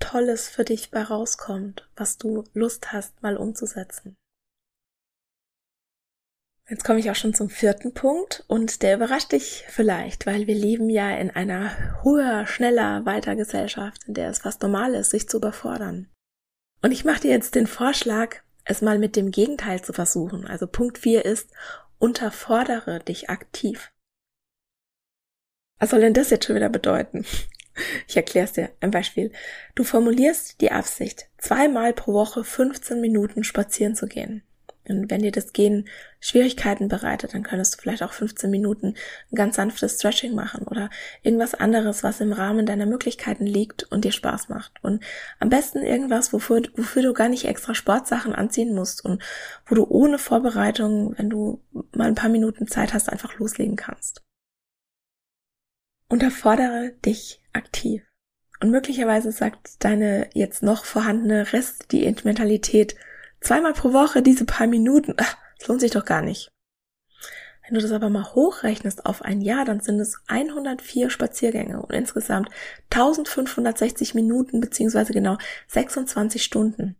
Tolles 0.00 0.50
für 0.50 0.64
dich 0.64 0.90
bei 0.90 1.02
rauskommt, 1.02 1.88
was 1.96 2.18
du 2.18 2.44
Lust 2.52 2.92
hast, 2.92 3.22
mal 3.22 3.38
umzusetzen. 3.38 4.18
Jetzt 6.68 6.84
komme 6.84 6.98
ich 6.98 7.10
auch 7.10 7.14
schon 7.14 7.34
zum 7.34 7.50
vierten 7.50 7.92
Punkt 7.92 8.42
und 8.48 8.82
der 8.82 8.96
überrascht 8.96 9.32
dich 9.32 9.64
vielleicht, 9.68 10.24
weil 10.24 10.46
wir 10.46 10.54
leben 10.54 10.88
ja 10.88 11.14
in 11.14 11.30
einer 11.30 12.02
höher, 12.02 12.46
schneller, 12.46 13.04
weiter 13.04 13.36
Gesellschaft, 13.36 14.04
in 14.06 14.14
der 14.14 14.30
es 14.30 14.38
fast 14.38 14.62
normal 14.62 14.94
ist, 14.94 15.10
sich 15.10 15.28
zu 15.28 15.36
überfordern. 15.36 16.08
Und 16.80 16.92
ich 16.92 17.04
mache 17.04 17.20
dir 17.20 17.32
jetzt 17.32 17.54
den 17.54 17.66
Vorschlag, 17.66 18.36
es 18.64 18.80
mal 18.80 18.98
mit 18.98 19.14
dem 19.14 19.30
Gegenteil 19.30 19.82
zu 19.82 19.92
versuchen. 19.92 20.46
Also 20.46 20.66
Punkt 20.66 20.96
4 20.96 21.26
ist, 21.26 21.50
unterfordere 21.98 23.00
dich 23.00 23.28
aktiv. 23.28 23.92
Was 25.78 25.90
soll 25.90 26.00
denn 26.00 26.14
das 26.14 26.30
jetzt 26.30 26.46
schon 26.46 26.56
wieder 26.56 26.70
bedeuten? 26.70 27.24
Ich 28.06 28.16
erkläre 28.16 28.44
es 28.44 28.52
dir. 28.52 28.70
Ein 28.78 28.92
Beispiel. 28.92 29.32
Du 29.74 29.82
formulierst 29.82 30.60
die 30.60 30.70
Absicht, 30.70 31.28
zweimal 31.38 31.92
pro 31.92 32.12
Woche 32.12 32.44
15 32.44 33.00
Minuten 33.00 33.42
spazieren 33.42 33.96
zu 33.96 34.06
gehen. 34.06 34.44
Und 34.86 35.10
wenn 35.10 35.22
dir 35.22 35.32
das 35.32 35.52
Gehen 35.52 35.88
Schwierigkeiten 36.20 36.88
bereitet, 36.88 37.34
dann 37.34 37.42
könntest 37.42 37.74
du 37.74 37.78
vielleicht 37.80 38.02
auch 38.02 38.12
15 38.12 38.50
Minuten 38.50 38.94
ein 39.32 39.36
ganz 39.36 39.56
sanftes 39.56 39.94
Stretching 39.94 40.34
machen 40.34 40.66
oder 40.66 40.90
irgendwas 41.22 41.54
anderes, 41.54 42.02
was 42.02 42.20
im 42.20 42.32
Rahmen 42.32 42.66
deiner 42.66 42.86
Möglichkeiten 42.86 43.46
liegt 43.46 43.84
und 43.84 44.04
dir 44.04 44.12
Spaß 44.12 44.48
macht. 44.48 44.72
Und 44.82 45.02
am 45.38 45.48
besten 45.48 45.78
irgendwas, 45.78 46.32
wofür, 46.32 46.62
wofür 46.76 47.02
du 47.02 47.12
gar 47.14 47.28
nicht 47.28 47.46
extra 47.46 47.74
Sportsachen 47.74 48.34
anziehen 48.34 48.74
musst 48.74 49.04
und 49.04 49.22
wo 49.66 49.74
du 49.74 49.86
ohne 49.88 50.18
Vorbereitung, 50.18 51.14
wenn 51.16 51.30
du 51.30 51.62
mal 51.92 52.08
ein 52.08 52.14
paar 52.14 52.30
Minuten 52.30 52.66
Zeit 52.66 52.92
hast, 52.92 53.10
einfach 53.10 53.38
loslegen 53.38 53.76
kannst. 53.76 54.22
Unterfordere 56.08 56.92
dich 57.04 57.42
aktiv. 57.52 58.02
Und 58.60 58.70
möglicherweise 58.70 59.32
sagt 59.32 59.84
deine 59.84 60.28
jetzt 60.32 60.62
noch 60.62 60.84
vorhandene 60.84 61.52
Restdiät-Mentalität, 61.52 62.94
Zweimal 63.44 63.74
pro 63.74 63.92
Woche 63.92 64.22
diese 64.22 64.46
paar 64.46 64.66
Minuten, 64.66 65.12
ach, 65.18 65.36
das 65.58 65.68
lohnt 65.68 65.82
sich 65.82 65.90
doch 65.90 66.06
gar 66.06 66.22
nicht. 66.22 66.50
Wenn 67.62 67.74
du 67.74 67.82
das 67.82 67.92
aber 67.92 68.08
mal 68.08 68.34
hochrechnest 68.34 69.04
auf 69.04 69.20
ein 69.20 69.42
Jahr, 69.42 69.66
dann 69.66 69.80
sind 69.80 70.00
es 70.00 70.18
104 70.28 71.10
Spaziergänge 71.10 71.82
und 71.82 71.92
insgesamt 71.92 72.48
1560 72.90 74.14
Minuten 74.14 74.60
beziehungsweise 74.60 75.12
genau 75.12 75.36
26 75.68 76.42
Stunden, 76.42 76.96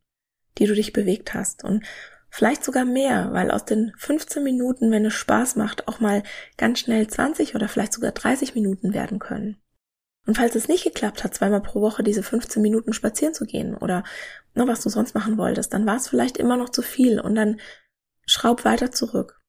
die 0.58 0.66
du 0.66 0.74
dich 0.74 0.92
bewegt 0.92 1.32
hast 1.32 1.64
und 1.64 1.82
vielleicht 2.28 2.62
sogar 2.62 2.84
mehr, 2.84 3.32
weil 3.32 3.50
aus 3.50 3.64
den 3.64 3.94
15 3.96 4.44
Minuten, 4.44 4.90
wenn 4.90 5.06
es 5.06 5.14
Spaß 5.14 5.56
macht, 5.56 5.88
auch 5.88 6.00
mal 6.00 6.22
ganz 6.58 6.80
schnell 6.80 7.06
20 7.06 7.54
oder 7.54 7.68
vielleicht 7.68 7.94
sogar 7.94 8.12
30 8.12 8.54
Minuten 8.54 8.92
werden 8.92 9.18
können. 9.18 9.56
Und 10.26 10.36
falls 10.36 10.54
es 10.54 10.68
nicht 10.68 10.84
geklappt 10.84 11.22
hat, 11.22 11.34
zweimal 11.34 11.60
pro 11.60 11.80
Woche 11.80 12.02
diese 12.02 12.22
15 12.22 12.62
Minuten 12.62 12.92
spazieren 12.92 13.34
zu 13.34 13.44
gehen 13.44 13.74
oder 13.76 14.04
noch 14.54 14.66
was 14.66 14.80
du 14.80 14.88
sonst 14.88 15.14
machen 15.14 15.36
wolltest, 15.36 15.74
dann 15.74 15.86
war 15.86 15.96
es 15.96 16.08
vielleicht 16.08 16.38
immer 16.38 16.56
noch 16.56 16.70
zu 16.70 16.82
viel 16.82 17.20
und 17.20 17.34
dann 17.34 17.60
schraub 18.26 18.64
weiter 18.64 18.90
zurück. 18.90 19.40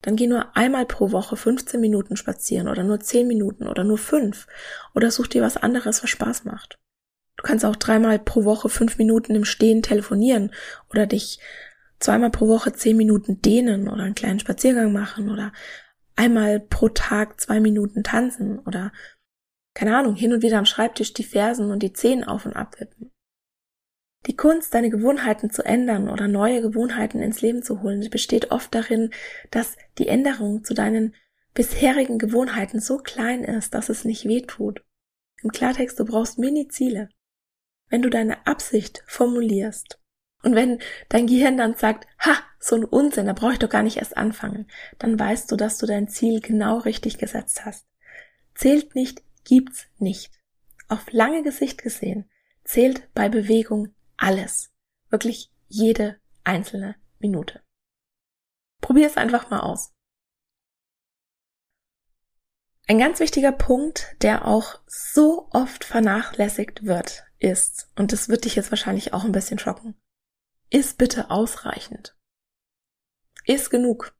Dann 0.00 0.16
geh 0.16 0.26
nur 0.26 0.56
einmal 0.56 0.86
pro 0.86 1.12
Woche 1.12 1.36
15 1.36 1.80
Minuten 1.80 2.16
spazieren 2.16 2.68
oder 2.68 2.84
nur 2.84 3.00
10 3.00 3.26
Minuten 3.26 3.66
oder 3.66 3.84
nur 3.84 3.98
5 3.98 4.46
oder 4.94 5.10
such 5.10 5.28
dir 5.28 5.42
was 5.42 5.56
anderes, 5.56 6.02
was 6.02 6.10
Spaß 6.10 6.44
macht. 6.44 6.78
Du 7.36 7.42
kannst 7.42 7.64
auch 7.64 7.76
dreimal 7.76 8.18
pro 8.18 8.44
Woche 8.44 8.68
5 8.68 8.98
Minuten 8.98 9.34
im 9.34 9.44
Stehen 9.44 9.82
telefonieren 9.82 10.52
oder 10.90 11.06
dich 11.06 11.40
zweimal 12.00 12.30
pro 12.30 12.48
Woche 12.48 12.72
10 12.72 12.96
Minuten 12.96 13.42
dehnen 13.42 13.88
oder 13.88 14.04
einen 14.04 14.14
kleinen 14.14 14.40
Spaziergang 14.40 14.92
machen 14.92 15.30
oder 15.30 15.52
einmal 16.16 16.60
pro 16.60 16.88
Tag 16.88 17.40
zwei 17.40 17.60
Minuten 17.60 18.02
tanzen 18.02 18.58
oder 18.60 18.92
keine 19.74 19.96
Ahnung, 19.96 20.14
hin 20.14 20.32
und 20.32 20.42
wieder 20.42 20.58
am 20.58 20.66
Schreibtisch 20.66 21.12
die 21.12 21.24
Fersen 21.24 21.70
und 21.70 21.82
die 21.82 21.92
Zehen 21.92 22.24
auf 22.24 22.46
und 22.46 22.54
ab 22.54 22.80
wippen. 22.80 23.10
Die 24.26 24.36
Kunst, 24.36 24.72
deine 24.72 24.88
Gewohnheiten 24.88 25.50
zu 25.50 25.62
ändern 25.64 26.08
oder 26.08 26.28
neue 26.28 26.62
Gewohnheiten 26.62 27.20
ins 27.20 27.42
Leben 27.42 27.62
zu 27.62 27.82
holen, 27.82 28.08
besteht 28.08 28.50
oft 28.52 28.74
darin, 28.74 29.10
dass 29.50 29.76
die 29.98 30.08
Änderung 30.08 30.64
zu 30.64 30.72
deinen 30.72 31.14
bisherigen 31.52 32.18
Gewohnheiten 32.18 32.80
so 32.80 32.98
klein 32.98 33.44
ist, 33.44 33.74
dass 33.74 33.88
es 33.88 34.04
nicht 34.04 34.24
weh 34.24 34.40
tut. 34.42 34.82
Im 35.42 35.50
Klartext, 35.50 36.00
du 36.00 36.04
brauchst 36.04 36.38
Mini-Ziele. 36.38 37.10
Wenn 37.90 38.00
du 38.00 38.08
deine 38.08 38.46
Absicht 38.46 39.04
formulierst 39.06 40.00
und 40.42 40.54
wenn 40.54 40.78
dein 41.10 41.26
Gehirn 41.26 41.58
dann 41.58 41.74
sagt, 41.74 42.06
ha, 42.18 42.38
so 42.58 42.76
ein 42.76 42.84
Unsinn, 42.84 43.26
da 43.26 43.34
brauche 43.34 43.52
ich 43.52 43.58
doch 43.58 43.68
gar 43.68 43.82
nicht 43.82 43.98
erst 43.98 44.16
anfangen, 44.16 44.68
dann 44.98 45.18
weißt 45.18 45.52
du, 45.52 45.56
dass 45.56 45.76
du 45.76 45.86
dein 45.86 46.08
Ziel 46.08 46.40
genau 46.40 46.78
richtig 46.78 47.18
gesetzt 47.18 47.66
hast. 47.66 47.86
Zählt 48.54 48.94
nicht 48.94 49.22
gibt's 49.44 49.86
nicht. 49.98 50.32
Auf 50.88 51.12
lange 51.12 51.42
Gesicht 51.42 51.82
gesehen 51.82 52.28
zählt 52.64 53.12
bei 53.14 53.28
Bewegung 53.28 53.94
alles. 54.16 54.72
Wirklich 55.10 55.50
jede 55.68 56.20
einzelne 56.44 56.96
Minute. 57.18 57.62
Probier 58.80 59.06
es 59.06 59.16
einfach 59.16 59.50
mal 59.50 59.60
aus. 59.60 59.92
Ein 62.86 62.98
ganz 62.98 63.18
wichtiger 63.18 63.52
Punkt, 63.52 64.14
der 64.20 64.46
auch 64.46 64.78
so 64.86 65.48
oft 65.52 65.84
vernachlässigt 65.84 66.84
wird, 66.84 67.24
ist, 67.38 67.90
und 67.96 68.12
das 68.12 68.28
wird 68.28 68.44
dich 68.44 68.56
jetzt 68.56 68.70
wahrscheinlich 68.70 69.14
auch 69.14 69.24
ein 69.24 69.32
bisschen 69.32 69.58
schocken, 69.58 69.94
ist 70.68 70.98
bitte 70.98 71.30
ausreichend. 71.30 72.14
Ist 73.46 73.70
genug 73.70 74.14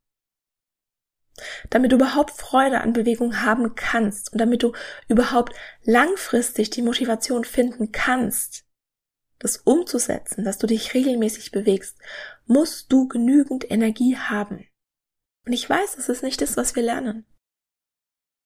damit 1.71 1.93
du 1.93 1.97
überhaupt 1.97 2.31
Freude 2.31 2.81
an 2.81 2.93
Bewegung 2.93 3.43
haben 3.43 3.75
kannst 3.75 4.33
und 4.33 4.41
damit 4.41 4.63
du 4.63 4.73
überhaupt 5.09 5.55
langfristig 5.83 6.71
die 6.71 6.83
Motivation 6.83 7.45
finden 7.45 7.93
kannst, 7.93 8.65
das 9.39 9.59
umzusetzen, 9.59 10.45
dass 10.45 10.59
du 10.59 10.67
dich 10.67 10.95
regelmäßig 10.95 11.51
bewegst, 11.51 11.99
musst 12.47 12.93
du 12.93 13.09
genügend 13.09 13.71
Energie 13.71 14.17
haben. 14.17 14.67
Und 15.47 15.53
ich 15.53 15.69
weiß, 15.69 15.99
es 15.99 16.09
ist 16.09 16.23
nicht 16.23 16.41
das, 16.41 16.57
was 16.57 16.77
wir 16.77 16.83
lernen. 16.83 17.27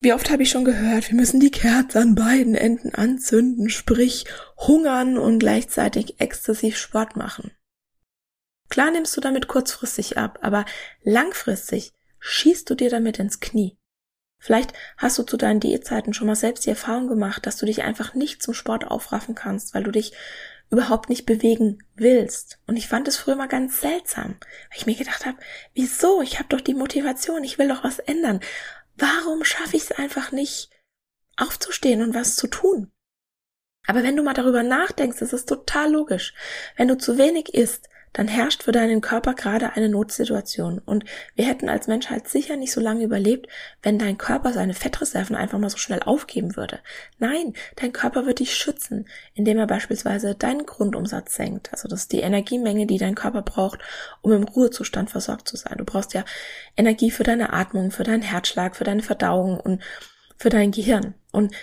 Wie 0.00 0.12
oft 0.12 0.30
habe 0.30 0.44
ich 0.44 0.50
schon 0.50 0.64
gehört, 0.64 1.08
wir 1.10 1.16
müssen 1.16 1.40
die 1.40 1.50
Kerze 1.50 2.00
an 2.00 2.14
beiden 2.14 2.54
Enden 2.54 2.94
anzünden, 2.94 3.68
sprich 3.68 4.26
hungern 4.56 5.18
und 5.18 5.40
gleichzeitig 5.40 6.20
exzessiv 6.20 6.76
Sport 6.76 7.16
machen. 7.16 7.50
Klar 8.68 8.90
nimmst 8.90 9.16
du 9.16 9.20
damit 9.20 9.48
kurzfristig 9.48 10.16
ab, 10.16 10.38
aber 10.42 10.66
langfristig 11.02 11.92
schießt 12.20 12.68
du 12.68 12.74
dir 12.74 12.90
damit 12.90 13.18
ins 13.18 13.40
Knie. 13.40 13.76
Vielleicht 14.38 14.72
hast 14.96 15.18
du 15.18 15.24
zu 15.24 15.36
deinen 15.36 15.60
Diätzeiten 15.60 16.14
schon 16.14 16.28
mal 16.28 16.36
selbst 16.36 16.66
die 16.66 16.70
Erfahrung 16.70 17.08
gemacht, 17.08 17.44
dass 17.46 17.56
du 17.56 17.66
dich 17.66 17.82
einfach 17.82 18.14
nicht 18.14 18.42
zum 18.42 18.54
Sport 18.54 18.86
aufraffen 18.86 19.34
kannst, 19.34 19.74
weil 19.74 19.82
du 19.82 19.90
dich 19.90 20.12
überhaupt 20.70 21.08
nicht 21.08 21.26
bewegen 21.26 21.82
willst. 21.94 22.58
Und 22.66 22.76
ich 22.76 22.88
fand 22.88 23.08
es 23.08 23.16
früher 23.16 23.36
mal 23.36 23.48
ganz 23.48 23.80
seltsam, 23.80 24.36
weil 24.40 24.78
ich 24.78 24.86
mir 24.86 24.94
gedacht 24.94 25.26
habe, 25.26 25.38
wieso? 25.74 26.22
Ich 26.22 26.38
habe 26.38 26.48
doch 26.48 26.60
die 26.60 26.74
Motivation, 26.74 27.42
ich 27.42 27.58
will 27.58 27.68
doch 27.68 27.84
was 27.84 27.98
ändern. 27.98 28.40
Warum 28.96 29.44
schaffe 29.44 29.76
ich 29.76 29.84
es 29.84 29.92
einfach 29.92 30.30
nicht, 30.32 30.70
aufzustehen 31.36 32.02
und 32.02 32.14
was 32.14 32.36
zu 32.36 32.46
tun? 32.48 32.92
Aber 33.86 34.02
wenn 34.02 34.16
du 34.16 34.22
mal 34.22 34.34
darüber 34.34 34.62
nachdenkst, 34.62 35.22
ist 35.22 35.32
es 35.32 35.46
total 35.46 35.92
logisch. 35.92 36.34
Wenn 36.76 36.88
du 36.88 36.98
zu 36.98 37.16
wenig 37.16 37.54
isst, 37.54 37.88
dann 38.12 38.28
herrscht 38.28 38.62
für 38.62 38.72
deinen 38.72 39.00
Körper 39.00 39.34
gerade 39.34 39.74
eine 39.74 39.88
Notsituation. 39.88 40.78
Und 40.78 41.04
wir 41.34 41.46
hätten 41.46 41.68
als 41.68 41.86
Menschheit 41.86 42.28
sicher 42.28 42.56
nicht 42.56 42.72
so 42.72 42.80
lange 42.80 43.04
überlebt, 43.04 43.48
wenn 43.82 43.98
dein 43.98 44.18
Körper 44.18 44.52
seine 44.52 44.74
Fettreserven 44.74 45.36
einfach 45.36 45.58
mal 45.58 45.70
so 45.70 45.78
schnell 45.78 46.00
aufgeben 46.02 46.56
würde. 46.56 46.80
Nein, 47.18 47.54
dein 47.76 47.92
Körper 47.92 48.26
wird 48.26 48.40
dich 48.40 48.54
schützen, 48.54 49.08
indem 49.34 49.58
er 49.58 49.66
beispielsweise 49.66 50.34
deinen 50.34 50.66
Grundumsatz 50.66 51.34
senkt. 51.34 51.72
Also 51.72 51.88
das 51.88 52.02
ist 52.02 52.12
die 52.12 52.20
Energiemenge, 52.20 52.86
die 52.86 52.98
dein 52.98 53.14
Körper 53.14 53.42
braucht, 53.42 53.80
um 54.22 54.32
im 54.32 54.44
Ruhezustand 54.44 55.10
versorgt 55.10 55.48
zu 55.48 55.56
sein. 55.56 55.78
Du 55.78 55.84
brauchst 55.84 56.14
ja 56.14 56.24
Energie 56.76 57.10
für 57.10 57.24
deine 57.24 57.52
Atmung, 57.52 57.90
für 57.90 58.04
deinen 58.04 58.22
Herzschlag, 58.22 58.76
für 58.76 58.84
deine 58.84 59.02
Verdauung 59.02 59.60
und 59.60 59.82
für 60.36 60.50
dein 60.50 60.70
Gehirn. 60.70 61.14
Und 61.32 61.54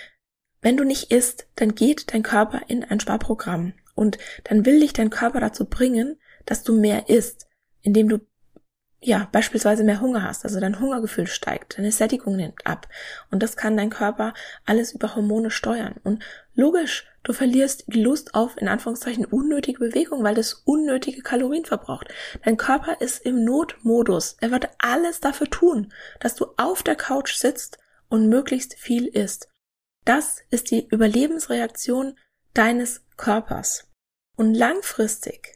wenn 0.60 0.76
du 0.76 0.84
nicht 0.84 1.10
isst, 1.12 1.46
dann 1.56 1.74
geht 1.74 2.12
dein 2.12 2.22
Körper 2.22 2.62
in 2.68 2.84
ein 2.84 3.00
Sparprogramm 3.00 3.74
und 3.94 4.18
dann 4.44 4.66
will 4.66 4.80
dich 4.80 4.92
dein 4.92 5.10
Körper 5.10 5.40
dazu 5.40 5.64
bringen, 5.64 6.18
dass 6.46 6.62
du 6.62 6.78
mehr 6.78 7.08
isst, 7.08 7.46
indem 7.82 8.08
du 8.08 8.20
ja, 9.00 9.28
beispielsweise 9.30 9.84
mehr 9.84 10.00
Hunger 10.00 10.22
hast, 10.22 10.44
also 10.44 10.58
dein 10.58 10.80
Hungergefühl 10.80 11.26
steigt, 11.26 11.78
deine 11.78 11.92
Sättigung 11.92 12.36
nimmt 12.36 12.66
ab. 12.66 12.88
Und 13.30 13.42
das 13.42 13.56
kann 13.56 13.76
dein 13.76 13.90
Körper 13.90 14.34
alles 14.64 14.92
über 14.92 15.14
Hormone 15.14 15.50
steuern. 15.50 15.94
Und 16.02 16.24
logisch, 16.54 17.06
du 17.22 17.32
verlierst 17.32 17.84
die 17.86 18.02
Lust 18.02 18.34
auf, 18.34 18.56
in 18.56 18.68
Anführungszeichen, 18.68 19.24
unnötige 19.26 19.78
Bewegung, 19.78 20.24
weil 20.24 20.34
das 20.34 20.54
unnötige 20.54 21.22
Kalorien 21.22 21.64
verbraucht. 21.64 22.08
Dein 22.44 22.56
Körper 22.56 23.00
ist 23.00 23.24
im 23.24 23.44
Notmodus. 23.44 24.38
Er 24.40 24.50
wird 24.50 24.70
alles 24.78 25.20
dafür 25.20 25.48
tun, 25.48 25.92
dass 26.18 26.34
du 26.34 26.46
auf 26.56 26.82
der 26.82 26.96
Couch 26.96 27.34
sitzt 27.34 27.78
und 28.08 28.28
möglichst 28.28 28.74
viel 28.74 29.06
isst. 29.06 29.48
Das 30.04 30.38
ist 30.50 30.70
die 30.70 30.86
Überlebensreaktion 30.88 32.18
deines 32.54 33.04
Körpers. 33.16 33.88
Und 34.36 34.54
langfristig 34.54 35.55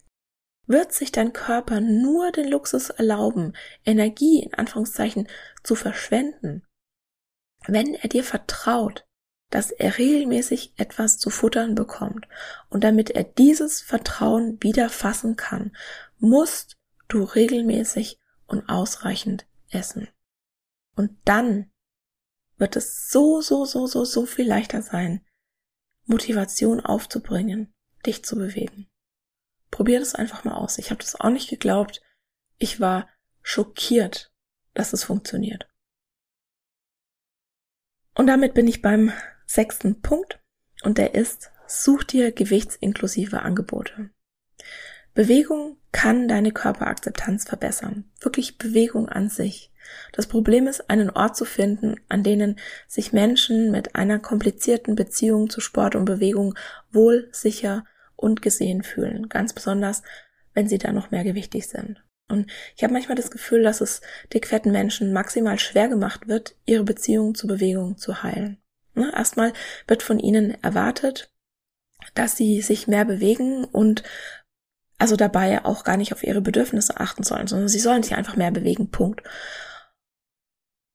wird 0.70 0.92
sich 0.92 1.10
dein 1.10 1.32
Körper 1.32 1.80
nur 1.80 2.30
den 2.30 2.48
Luxus 2.48 2.90
erlauben, 2.90 3.54
Energie 3.84 4.40
in 4.42 4.54
Anführungszeichen 4.54 5.28
zu 5.64 5.74
verschwenden, 5.74 6.64
wenn 7.66 7.94
er 7.94 8.08
dir 8.08 8.22
vertraut, 8.22 9.04
dass 9.50 9.72
er 9.72 9.98
regelmäßig 9.98 10.74
etwas 10.76 11.18
zu 11.18 11.28
futtern 11.28 11.74
bekommt. 11.74 12.28
Und 12.68 12.84
damit 12.84 13.10
er 13.10 13.24
dieses 13.24 13.80
Vertrauen 13.80 14.62
wieder 14.62 14.88
fassen 14.88 15.34
kann, 15.34 15.76
musst 16.18 16.78
du 17.08 17.24
regelmäßig 17.24 18.20
und 18.46 18.68
ausreichend 18.68 19.46
essen. 19.70 20.08
Und 20.94 21.10
dann 21.24 21.70
wird 22.58 22.76
es 22.76 23.10
so, 23.10 23.40
so, 23.40 23.64
so, 23.64 23.86
so, 23.88 24.04
so 24.04 24.24
viel 24.24 24.46
leichter 24.46 24.82
sein, 24.82 25.26
Motivation 26.04 26.80
aufzubringen, 26.80 27.72
dich 28.06 28.24
zu 28.24 28.36
bewegen. 28.36 28.89
Probier 29.70 30.00
das 30.00 30.14
einfach 30.14 30.44
mal 30.44 30.54
aus. 30.54 30.78
Ich 30.78 30.90
habe 30.90 31.00
das 31.00 31.20
auch 31.20 31.30
nicht 31.30 31.48
geglaubt. 31.48 32.02
Ich 32.58 32.80
war 32.80 33.08
schockiert, 33.42 34.32
dass 34.74 34.92
es 34.92 35.04
funktioniert. 35.04 35.68
Und 38.14 38.26
damit 38.26 38.54
bin 38.54 38.68
ich 38.68 38.82
beim 38.82 39.12
sechsten 39.46 40.00
Punkt 40.00 40.40
und 40.82 40.98
der 40.98 41.14
ist, 41.14 41.50
such 41.66 42.04
dir 42.04 42.32
gewichtsinklusive 42.32 43.42
Angebote. 43.42 44.10
Bewegung 45.14 45.76
kann 45.92 46.28
deine 46.28 46.52
Körperakzeptanz 46.52 47.44
verbessern. 47.44 48.10
Wirklich 48.20 48.58
Bewegung 48.58 49.08
an 49.08 49.28
sich. 49.28 49.72
Das 50.12 50.26
Problem 50.26 50.66
ist, 50.66 50.88
einen 50.88 51.10
Ort 51.10 51.36
zu 51.36 51.44
finden, 51.44 51.96
an 52.08 52.22
denen 52.22 52.58
sich 52.86 53.12
Menschen 53.12 53.70
mit 53.70 53.96
einer 53.96 54.18
komplizierten 54.18 54.94
Beziehung 54.94 55.50
zu 55.50 55.60
Sport 55.60 55.96
und 55.96 56.04
Bewegung 56.04 56.54
wohl, 56.92 57.28
sicher 57.32 57.84
und 58.20 58.42
gesehen 58.42 58.82
fühlen. 58.82 59.28
Ganz 59.28 59.52
besonders, 59.52 60.02
wenn 60.54 60.68
sie 60.68 60.78
da 60.78 60.92
noch 60.92 61.10
mehr 61.10 61.24
gewichtig 61.24 61.68
sind. 61.68 62.02
Und 62.28 62.50
ich 62.76 62.84
habe 62.84 62.92
manchmal 62.92 63.16
das 63.16 63.30
Gefühl, 63.30 63.62
dass 63.62 63.80
es 63.80 64.02
dickfetten 64.32 64.70
Menschen 64.70 65.12
maximal 65.12 65.58
schwer 65.58 65.88
gemacht 65.88 66.28
wird, 66.28 66.54
ihre 66.64 66.84
Beziehung 66.84 67.34
zur 67.34 67.48
Bewegung 67.48 67.96
zu 67.96 68.22
heilen. 68.22 68.58
Ne? 68.94 69.12
Erstmal 69.14 69.52
wird 69.88 70.02
von 70.02 70.20
ihnen 70.20 70.62
erwartet, 70.62 71.32
dass 72.14 72.36
sie 72.36 72.60
sich 72.60 72.86
mehr 72.86 73.04
bewegen 73.04 73.64
und 73.64 74.02
also 74.98 75.16
dabei 75.16 75.64
auch 75.64 75.82
gar 75.82 75.96
nicht 75.96 76.12
auf 76.12 76.22
ihre 76.22 76.40
Bedürfnisse 76.40 77.00
achten 77.00 77.22
sollen, 77.22 77.46
sondern 77.46 77.68
sie 77.68 77.80
sollen 77.80 78.02
sich 78.02 78.14
einfach 78.14 78.36
mehr 78.36 78.50
bewegen, 78.50 78.90
Punkt. 78.90 79.22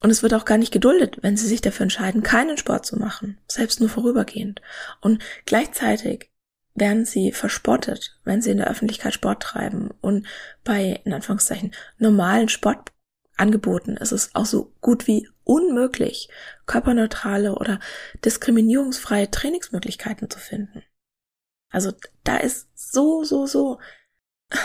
Und 0.01 0.11
es 0.11 0.21
wird 0.21 0.35
auch 0.35 0.45
gar 0.45 0.59
nicht 0.59 0.71
geduldet, 0.71 1.17
wenn 1.21 1.35
sie 1.35 1.47
sich 1.47 1.61
dafür 1.61 1.85
entscheiden, 1.85 2.21
keinen 2.21 2.57
Sport 2.57 2.85
zu 2.85 2.97
machen, 2.97 3.39
selbst 3.47 3.79
nur 3.79 3.89
vorübergehend. 3.89 4.61
Und 5.01 5.23
gleichzeitig 5.45 6.29
werden 6.75 7.05
sie 7.05 7.31
verspottet, 7.31 8.19
wenn 8.25 8.41
sie 8.41 8.51
in 8.51 8.57
der 8.57 8.69
Öffentlichkeit 8.69 9.13
Sport 9.13 9.41
treiben. 9.41 9.91
Und 10.01 10.27
bei, 10.63 11.01
in 11.05 11.13
Anführungszeichen, 11.13 11.73
normalen 11.97 12.49
Sportangeboten 12.49 13.97
ist 13.97 14.11
es 14.11 14.35
auch 14.35 14.45
so 14.45 14.73
gut 14.81 15.07
wie 15.07 15.27
unmöglich, 15.45 16.29
körperneutrale 16.65 17.55
oder 17.55 17.79
diskriminierungsfreie 18.25 19.31
Trainingsmöglichkeiten 19.31 20.29
zu 20.29 20.38
finden. 20.38 20.83
Also 21.69 21.93
da 22.23 22.38
ist 22.38 22.67
so, 22.75 23.23
so, 23.23 23.45
so 23.45 23.79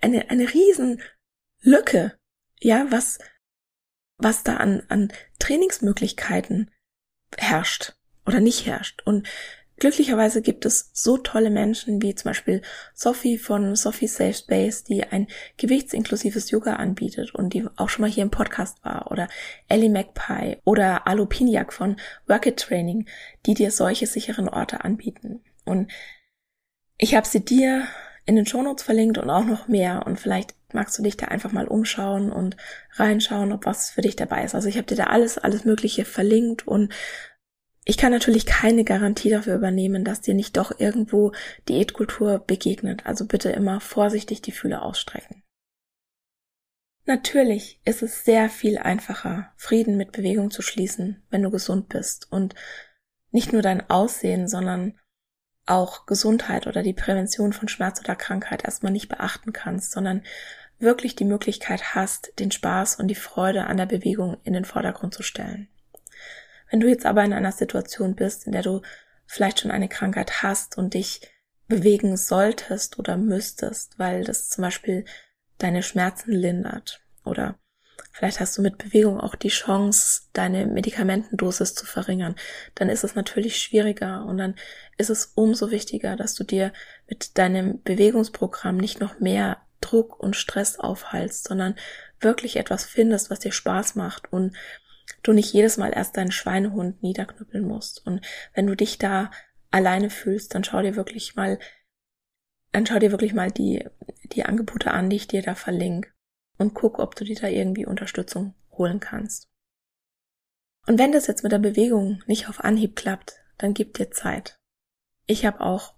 eine, 0.00 0.30
eine 0.30 0.52
riesen 0.52 1.00
Lücke, 1.60 2.18
ja, 2.60 2.86
was, 2.90 3.18
was 4.18 4.42
da 4.42 4.56
an, 4.56 4.82
an 4.88 5.12
Trainingsmöglichkeiten 5.38 6.70
herrscht 7.38 7.94
oder 8.26 8.40
nicht 8.40 8.66
herrscht. 8.66 9.02
Und 9.04 9.26
Glücklicherweise 9.78 10.42
gibt 10.42 10.64
es 10.64 10.90
so 10.92 11.16
tolle 11.16 11.50
Menschen 11.50 12.02
wie 12.02 12.14
zum 12.14 12.30
Beispiel 12.30 12.62
Sophie 12.94 13.38
von 13.38 13.74
Sophie 13.74 14.06
Safe 14.06 14.34
Space, 14.34 14.84
die 14.84 15.04
ein 15.04 15.26
gewichtsinklusives 15.56 16.50
Yoga 16.50 16.76
anbietet 16.76 17.34
und 17.34 17.52
die 17.52 17.66
auch 17.76 17.88
schon 17.88 18.02
mal 18.02 18.10
hier 18.10 18.22
im 18.22 18.30
Podcast 18.30 18.84
war, 18.84 19.10
oder 19.10 19.28
Ellie 19.68 19.90
Magpie 19.90 20.58
oder 20.64 21.06
Alu 21.06 21.26
Piniak 21.26 21.72
von 21.72 21.96
Work 22.26 22.46
It 22.46 22.58
Training, 22.58 23.06
die 23.46 23.54
dir 23.54 23.70
solche 23.70 24.06
sicheren 24.06 24.48
Orte 24.48 24.84
anbieten. 24.84 25.40
Und 25.64 25.90
ich 26.98 27.14
habe 27.14 27.26
sie 27.26 27.44
dir 27.44 27.86
in 28.24 28.36
den 28.36 28.46
Shownotes 28.46 28.84
verlinkt 28.84 29.18
und 29.18 29.30
auch 29.30 29.44
noch 29.44 29.66
mehr 29.66 30.06
und 30.06 30.20
vielleicht 30.20 30.54
magst 30.72 30.98
du 30.98 31.02
dich 31.02 31.16
da 31.16 31.26
einfach 31.26 31.52
mal 31.52 31.66
umschauen 31.66 32.32
und 32.32 32.56
reinschauen, 32.94 33.52
ob 33.52 33.66
was 33.66 33.90
für 33.90 34.00
dich 34.00 34.16
dabei 34.16 34.44
ist. 34.44 34.54
Also 34.54 34.68
ich 34.68 34.76
habe 34.76 34.86
dir 34.86 34.96
da 34.96 35.04
alles, 35.04 35.38
alles 35.38 35.64
Mögliche 35.64 36.04
verlinkt 36.04 36.66
und 36.66 36.92
ich 37.84 37.96
kann 37.96 38.12
natürlich 38.12 38.46
keine 38.46 38.84
Garantie 38.84 39.30
dafür 39.30 39.56
übernehmen, 39.56 40.04
dass 40.04 40.20
dir 40.20 40.34
nicht 40.34 40.56
doch 40.56 40.78
irgendwo 40.78 41.32
Diätkultur 41.68 42.38
begegnet. 42.38 43.06
Also 43.06 43.26
bitte 43.26 43.50
immer 43.50 43.80
vorsichtig 43.80 44.40
die 44.40 44.52
Fühler 44.52 44.82
ausstrecken. 44.82 45.42
Natürlich 47.04 47.80
ist 47.84 48.02
es 48.02 48.24
sehr 48.24 48.48
viel 48.48 48.78
einfacher, 48.78 49.52
Frieden 49.56 49.96
mit 49.96 50.12
Bewegung 50.12 50.52
zu 50.52 50.62
schließen, 50.62 51.20
wenn 51.30 51.42
du 51.42 51.50
gesund 51.50 51.88
bist 51.88 52.30
und 52.30 52.54
nicht 53.32 53.52
nur 53.52 53.62
dein 53.62 53.88
Aussehen, 53.90 54.46
sondern 54.46 54.98
auch 55.66 56.06
Gesundheit 56.06 56.68
oder 56.68 56.84
die 56.84 56.92
Prävention 56.92 57.52
von 57.52 57.66
Schmerz 57.66 58.00
oder 58.00 58.14
Krankheit 58.14 58.64
erstmal 58.64 58.92
nicht 58.92 59.08
beachten 59.08 59.52
kannst, 59.52 59.90
sondern 59.90 60.22
wirklich 60.78 61.16
die 61.16 61.24
Möglichkeit 61.24 61.94
hast, 61.94 62.38
den 62.38 62.52
Spaß 62.52 62.96
und 62.96 63.08
die 63.08 63.16
Freude 63.16 63.64
an 63.64 63.76
der 63.76 63.86
Bewegung 63.86 64.36
in 64.44 64.52
den 64.52 64.64
Vordergrund 64.64 65.14
zu 65.14 65.24
stellen. 65.24 65.68
Wenn 66.72 66.80
du 66.80 66.88
jetzt 66.88 67.04
aber 67.04 67.22
in 67.22 67.34
einer 67.34 67.52
Situation 67.52 68.14
bist, 68.14 68.46
in 68.46 68.52
der 68.52 68.62
du 68.62 68.80
vielleicht 69.26 69.60
schon 69.60 69.70
eine 69.70 69.90
Krankheit 69.90 70.42
hast 70.42 70.78
und 70.78 70.94
dich 70.94 71.20
bewegen 71.68 72.16
solltest 72.16 72.98
oder 72.98 73.18
müsstest, 73.18 73.98
weil 73.98 74.24
das 74.24 74.48
zum 74.48 74.62
Beispiel 74.62 75.04
deine 75.58 75.82
Schmerzen 75.82 76.32
lindert 76.32 77.02
oder 77.26 77.56
vielleicht 78.10 78.40
hast 78.40 78.56
du 78.56 78.62
mit 78.62 78.78
Bewegung 78.78 79.20
auch 79.20 79.34
die 79.34 79.48
Chance, 79.48 80.22
deine 80.32 80.66
Medikamentendosis 80.66 81.74
zu 81.74 81.84
verringern, 81.84 82.36
dann 82.74 82.88
ist 82.88 83.04
es 83.04 83.14
natürlich 83.14 83.58
schwieriger 83.58 84.24
und 84.24 84.38
dann 84.38 84.54
ist 84.96 85.10
es 85.10 85.32
umso 85.34 85.70
wichtiger, 85.70 86.16
dass 86.16 86.34
du 86.34 86.42
dir 86.42 86.72
mit 87.06 87.36
deinem 87.36 87.82
Bewegungsprogramm 87.82 88.78
nicht 88.78 88.98
noch 88.98 89.20
mehr 89.20 89.58
Druck 89.82 90.18
und 90.18 90.36
Stress 90.36 90.78
aufhalst, 90.78 91.48
sondern 91.48 91.74
wirklich 92.20 92.56
etwas 92.56 92.86
findest, 92.86 93.28
was 93.28 93.40
dir 93.40 93.52
Spaß 93.52 93.94
macht 93.94 94.32
und 94.32 94.56
du 95.22 95.32
nicht 95.32 95.52
jedes 95.52 95.76
Mal 95.76 95.92
erst 95.92 96.16
deinen 96.16 96.32
Schweinehund 96.32 97.02
niederknüppeln 97.02 97.66
musst. 97.66 98.06
Und 98.06 98.24
wenn 98.54 98.66
du 98.66 98.74
dich 98.74 98.98
da 98.98 99.30
alleine 99.70 100.10
fühlst, 100.10 100.54
dann 100.54 100.64
schau 100.64 100.82
dir 100.82 100.96
wirklich 100.96 101.34
mal, 101.34 101.58
dann 102.72 102.86
schau 102.86 102.98
dir 102.98 103.10
wirklich 103.10 103.34
mal 103.34 103.50
die, 103.50 103.84
die 104.24 104.44
Angebote 104.44 104.90
an, 104.90 105.10
die 105.10 105.16
ich 105.16 105.28
dir 105.28 105.42
da 105.42 105.54
verlinke 105.54 106.10
und 106.58 106.74
guck, 106.74 106.98
ob 106.98 107.16
du 107.16 107.24
dir 107.24 107.36
da 107.36 107.48
irgendwie 107.48 107.86
Unterstützung 107.86 108.54
holen 108.70 109.00
kannst. 109.00 109.48
Und 110.86 110.98
wenn 110.98 111.12
das 111.12 111.26
jetzt 111.26 111.42
mit 111.42 111.52
der 111.52 111.58
Bewegung 111.58 112.22
nicht 112.26 112.48
auf 112.48 112.64
Anhieb 112.64 112.96
klappt, 112.96 113.40
dann 113.58 113.74
gib 113.74 113.94
dir 113.94 114.10
Zeit. 114.10 114.58
Ich 115.26 115.46
habe 115.46 115.60
auch 115.60 115.94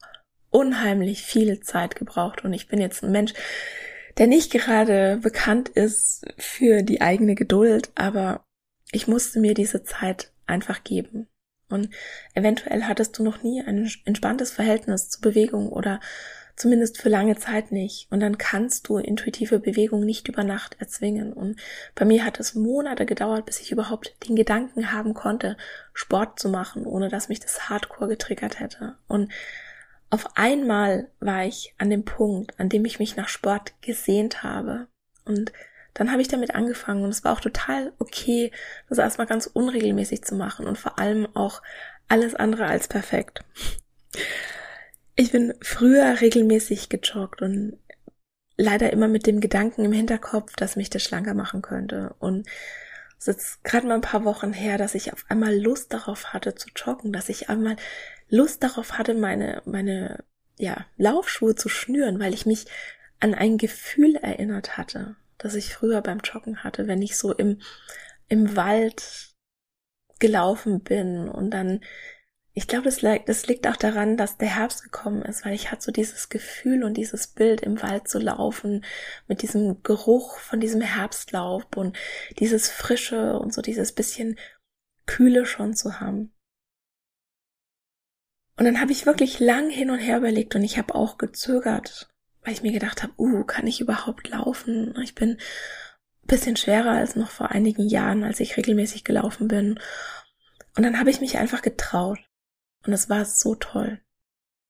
unheimlich 0.51 1.23
viel 1.23 1.61
Zeit 1.61 1.97
gebraucht 1.97 2.45
und 2.45 2.53
ich 2.53 2.69
bin 2.69 2.81
jetzt 2.81 3.03
ein 3.03 3.11
Mensch, 3.11 3.33
der 4.19 4.27
nicht 4.27 4.53
gerade 4.53 5.17
bekannt 5.17 5.69
ist 5.69 6.25
für 6.39 6.83
die 6.83 7.01
eigene 7.01 7.35
Geduld, 7.35 7.91
aber 7.95 8.45
ich 8.95 9.09
musste 9.09 9.41
mir 9.41 9.55
diese 9.55 9.83
Zeit 9.83 10.31
einfach 10.47 10.85
geben. 10.85 11.27
Und 11.69 11.89
eventuell 12.35 12.85
hattest 12.85 13.19
du 13.19 13.25
noch 13.25 13.43
nie 13.43 13.63
ein 13.63 13.91
entspanntes 14.05 14.53
Verhältnis 14.53 15.09
zu 15.09 15.21
Bewegung 15.21 15.71
oder 15.71 16.01
zumindest 16.57 17.01
für 17.01 17.09
lange 17.09 17.37
Zeit 17.37 17.73
nicht. 17.73 18.07
Und 18.13 18.21
dann 18.21 18.39
kannst 18.39 18.89
du 18.89 18.99
intuitive 18.99 19.59
Bewegung 19.59 20.05
nicht 20.05 20.29
über 20.29 20.45
Nacht 20.45 20.77
erzwingen. 20.79 21.33
Und 21.33 21.59
bei 21.97 22.05
mir 22.05 22.25
hat 22.25 22.39
es 22.39 22.55
Monate 22.55 23.07
gedauert, 23.07 23.47
bis 23.47 23.61
ich 23.61 23.73
überhaupt 23.73 24.15
den 24.29 24.37
Gedanken 24.37 24.93
haben 24.93 25.15
konnte, 25.15 25.57
Sport 25.93 26.39
zu 26.39 26.49
machen, 26.49 26.87
ohne 26.87 27.09
dass 27.09 27.29
mich 27.29 27.41
das 27.41 27.69
Hardcore 27.69 28.11
getriggert 28.11 28.61
hätte. 28.61 28.97
Und 29.09 29.33
auf 30.11 30.37
einmal 30.37 31.09
war 31.19 31.45
ich 31.45 31.75
an 31.79 31.91
dem 31.91 32.05
Punkt, 32.05 32.61
an 32.61 32.69
dem 32.69 32.85
ich 32.85 33.01
mich 33.01 33.17
nach 33.17 33.29
Sport 33.29 33.73
gesehnt 33.81 34.45
habe. 34.45 34.87
Und 35.25 35.53
dann 35.95 36.11
habe 36.11 36.21
ich 36.21 36.29
damit 36.29 36.55
angefangen 36.55 37.05
und 37.05 37.11
es 37.11 37.25
war 37.25 37.33
auch 37.33 37.41
total 37.41 37.93
okay, 37.99 38.51
das 38.89 38.99
erstmal 38.99 39.27
ganz 39.27 39.47
unregelmäßig 39.47 40.25
zu 40.25 40.35
machen 40.35 40.67
und 40.67 40.77
vor 40.77 40.99
allem 40.99 41.27
auch 41.35 41.63
alles 42.09 42.35
andere 42.35 42.67
als 42.67 42.89
perfekt. 42.89 43.45
Ich 45.17 45.31
bin 45.31 45.55
früher 45.63 46.21
regelmäßig 46.21 46.89
gejoggt 46.89 47.41
und 47.41 47.79
leider 48.57 48.93
immer 48.93 49.09
mit 49.09 49.27
dem 49.27 49.41
Gedanken 49.41 49.85
im 49.85 49.93
Hinterkopf, 49.93 50.55
dass 50.57 50.77
mich 50.77 50.91
das 50.91 51.03
schlanker 51.03 51.35
machen 51.35 51.63
könnte. 51.63 52.15
Und 52.19 52.47
es 53.19 53.29
ist 53.29 53.65
gerade 53.65 53.87
mal 53.87 53.95
ein 53.95 54.01
paar 54.01 54.25
Wochen 54.25 54.53
her, 54.53 54.79
dass 54.79 54.95
ich 54.95 55.13
auf 55.13 55.25
einmal 55.29 55.57
Lust 55.57 55.93
darauf 55.93 56.33
hatte 56.33 56.55
zu 56.55 56.69
joggen, 56.75 57.13
dass 57.13 57.29
ich 57.29 57.49
einmal 57.49 57.77
Lust 58.29 58.63
darauf 58.63 58.99
hatte, 58.99 59.15
meine, 59.15 59.63
meine, 59.65 60.25
ja, 60.59 60.87
Laufschuhe 60.97 61.55
zu 61.55 61.69
schnüren, 61.69 62.19
weil 62.21 62.35
ich 62.35 62.47
mich 62.47 62.67
an 63.21 63.35
ein 63.35 63.59
Gefühl 63.59 64.17
erinnert 64.17 64.77
hatte, 64.77 65.17
das 65.45 65.55
ich 65.55 65.75
früher 65.75 66.01
beim 66.01 66.21
Joggen 66.21 66.65
hatte, 66.65 66.87
wenn 66.87 67.03
ich 67.03 67.17
so 67.17 67.33
im, 67.33 67.61
im 68.29 68.57
Wald 68.57 69.35
gelaufen 70.19 70.83
bin 70.83 71.29
und 71.29 71.51
dann 71.51 71.81
ich 72.57 72.69
glaube, 72.69 72.85
das, 72.85 73.01
das 73.27 73.47
liegt 73.49 73.67
auch 73.67 73.77
daran, 73.77 74.17
dass 74.17 74.39
der 74.39 74.57
Herbst 74.57 74.85
gekommen 74.85 75.23
ist, 75.23 75.45
weil 75.45 75.55
ich 75.55 75.73
hatte 75.73 75.83
so 75.83 75.91
dieses 75.91 76.29
Gefühl 76.29 76.85
und 76.85 76.95
dieses 76.95 77.27
Bild 77.27 77.61
im 77.63 77.83
Wald 77.83 78.07
zu 78.07 78.21
laufen 78.21 78.85
mit 79.27 79.43
diesem 79.43 79.83
Geruch 79.83 80.39
von 80.39 80.61
diesem 80.61 80.81
Herbstlaub 80.81 81.77
und 81.77 81.97
dieses 82.39 82.71
Frische 82.71 83.41
und 83.41 83.53
so 83.53 83.61
dieses 83.61 83.91
bisschen 83.91 84.39
Kühle 85.05 85.47
schon 85.47 85.75
zu 85.75 85.99
haben. 85.99 86.33
Und 88.57 88.67
dann 88.67 88.81
habe 88.81 88.93
ich 88.93 89.05
wirklich 89.05 89.41
lang 89.41 89.69
hin 89.69 89.91
und 89.91 89.99
her 89.99 90.19
überlegt 90.19 90.55
und 90.55 90.63
ich 90.63 90.79
habe 90.79 90.95
auch 90.95 91.19
gezögert, 91.19 92.14
weil 92.45 92.53
ich 92.53 92.63
mir 92.63 92.73
gedacht 92.73 93.03
habe, 93.03 93.13
uh, 93.19 93.45
kann 93.45 93.67
ich 93.67 93.81
überhaupt 93.81 94.29
laufen? 94.29 94.95
Ich 95.03 95.15
bin 95.15 95.39
bisschen 96.27 96.57
schwerer 96.57 96.93
als 96.93 97.17
noch 97.17 97.31
vor 97.31 97.51
einigen 97.51 97.87
Jahren, 97.87 98.25
als 98.25 98.41
ich 98.41 98.57
regelmäßig 98.57 99.05
gelaufen 99.05 99.49
bin. 99.49 99.79
Und 100.77 100.83
dann 100.83 100.99
habe 100.99 101.11
ich 101.11 101.21
mich 101.21 101.39
einfach 101.39 101.63
getraut. 101.63 102.19
Und 102.87 102.93
es 102.93 103.09
war 103.09 103.25
so 103.25 103.55
toll. 103.55 104.01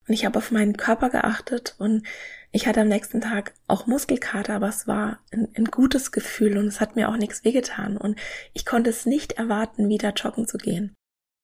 Und 0.06 0.14
ich 0.14 0.24
habe 0.24 0.38
auf 0.38 0.50
meinen 0.50 0.76
Körper 0.76 1.08
geachtet 1.10 1.74
und 1.78 2.06
ich 2.52 2.66
hatte 2.66 2.82
am 2.82 2.88
nächsten 2.88 3.20
Tag 3.20 3.54
auch 3.66 3.86
Muskelkater, 3.86 4.54
aber 4.54 4.68
es 4.68 4.86
war 4.86 5.20
ein, 5.32 5.48
ein, 5.56 5.64
gutes 5.64 6.12
Gefühl 6.12 6.58
und 6.58 6.66
es 6.66 6.80
hat 6.80 6.94
mir 6.94 7.08
auch 7.08 7.16
nichts 7.16 7.42
wehgetan 7.42 7.96
und 7.96 8.18
ich 8.52 8.66
konnte 8.66 8.90
es 8.90 9.06
nicht 9.06 9.32
erwarten, 9.32 9.88
wieder 9.88 10.12
joggen 10.12 10.46
zu 10.46 10.58
gehen. 10.58 10.94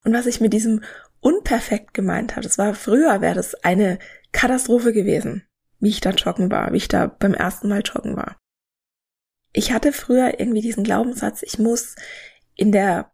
Und 0.04 0.12
was 0.12 0.26
ich 0.26 0.40
mit 0.40 0.52
diesem 0.52 0.84
unperfekt 1.20 1.94
gemeint 1.94 2.32
habe, 2.32 2.42
das 2.42 2.58
war 2.58 2.74
früher, 2.74 3.22
wäre 3.22 3.34
das 3.34 3.54
eine 3.54 3.98
Katastrophe 4.30 4.92
gewesen, 4.92 5.42
wie 5.80 5.88
ich 5.88 6.00
da 6.00 6.10
joggen 6.10 6.50
war, 6.50 6.72
wie 6.72 6.78
ich 6.78 6.88
da 6.88 7.06
beim 7.06 7.34
ersten 7.34 7.68
Mal 7.68 7.82
joggen 7.82 8.16
war. 8.16 8.36
Ich 9.52 9.72
hatte 9.72 9.92
früher 9.92 10.38
irgendwie 10.38 10.60
diesen 10.60 10.84
Glaubenssatz, 10.84 11.42
ich 11.42 11.58
muss 11.58 11.96
in 12.54 12.70
der 12.70 13.10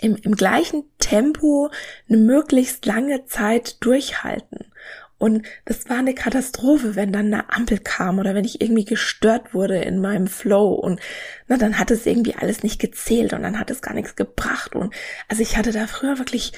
im, 0.00 0.16
im 0.16 0.34
gleichen 0.34 0.84
Tempo 0.98 1.70
eine 2.08 2.18
möglichst 2.18 2.86
lange 2.86 3.26
Zeit 3.26 3.82
durchhalten. 3.84 4.72
Und 5.16 5.46
das 5.64 5.88
war 5.88 5.98
eine 5.98 6.14
Katastrophe, 6.14 6.96
wenn 6.96 7.12
dann 7.12 7.32
eine 7.32 7.50
Ampel 7.52 7.78
kam 7.78 8.18
oder 8.18 8.34
wenn 8.34 8.44
ich 8.44 8.60
irgendwie 8.60 8.84
gestört 8.84 9.54
wurde 9.54 9.78
in 9.78 10.00
meinem 10.00 10.26
Flow 10.26 10.74
und 10.74 11.00
na, 11.46 11.56
dann 11.56 11.78
hat 11.78 11.90
es 11.90 12.04
irgendwie 12.04 12.34
alles 12.34 12.62
nicht 12.62 12.80
gezählt 12.80 13.32
und 13.32 13.42
dann 13.42 13.58
hat 13.58 13.70
es 13.70 13.80
gar 13.80 13.94
nichts 13.94 14.16
gebracht 14.16 14.74
und 14.74 14.92
also 15.28 15.40
ich 15.40 15.56
hatte 15.56 15.72
da 15.72 15.86
früher 15.86 16.18
wirklich 16.18 16.52